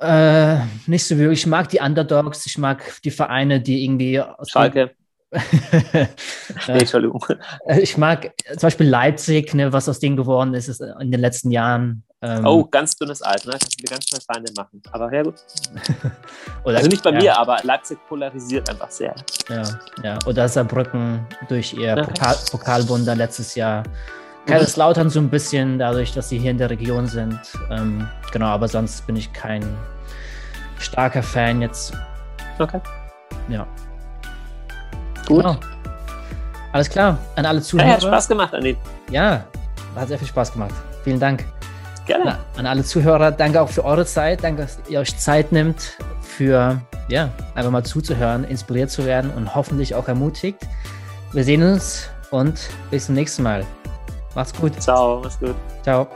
[0.00, 1.40] äh, nicht so wirklich.
[1.40, 4.22] Ich mag die Underdogs, ich mag die Vereine, die irgendwie.
[4.48, 4.92] Schalke.
[6.68, 7.24] nee, Entschuldigung.
[7.66, 11.20] Äh, ich mag zum Beispiel Leipzig, ne, was aus denen geworden ist, ist in den
[11.20, 12.04] letzten Jahren.
[12.22, 13.52] Ähm, oh, ganz dünnes Eis, ne?
[13.52, 14.82] Kannst du ganz schnell Feinde machen.
[14.92, 15.34] Aber ja, gut.
[16.64, 17.18] Oder, also nicht bei ja.
[17.18, 19.14] mir, aber Leipzig polarisiert einfach sehr.
[19.48, 19.62] Ja,
[20.02, 20.18] ja.
[20.26, 22.06] Oder Saarbrücken durch ihr okay.
[22.06, 23.82] Pokal Pokalwunder letztes Jahr.
[24.46, 27.40] Kaiserslautern so ein bisschen, dadurch, dass sie hier in der Region sind.
[27.70, 29.64] Ähm, genau, aber sonst bin ich kein
[30.78, 31.94] starker Fan jetzt.
[32.58, 32.80] Okay.
[33.48, 33.66] Ja.
[35.26, 35.42] Gut.
[35.42, 35.56] Genau.
[36.72, 37.18] Alles klar.
[37.36, 37.88] An alle Zuhörer.
[37.88, 38.76] Ja, hat Spaß gemacht, Anni.
[39.10, 39.44] Ja,
[39.94, 40.74] hat sehr viel Spaß gemacht.
[41.04, 41.44] Vielen Dank.
[42.06, 42.24] Gerne.
[42.24, 44.42] Na, an alle Zuhörer, danke auch für eure Zeit.
[44.42, 49.54] Danke, dass ihr euch Zeit nimmt, für ja, einfach mal zuzuhören, inspiriert zu werden und
[49.54, 50.58] hoffentlich auch ermutigt.
[51.32, 53.64] Wir sehen uns und bis zum nächsten Mal.
[54.34, 54.80] Macht's gut.
[54.80, 55.54] Ciao, mach's gut.
[55.82, 56.08] Ciao.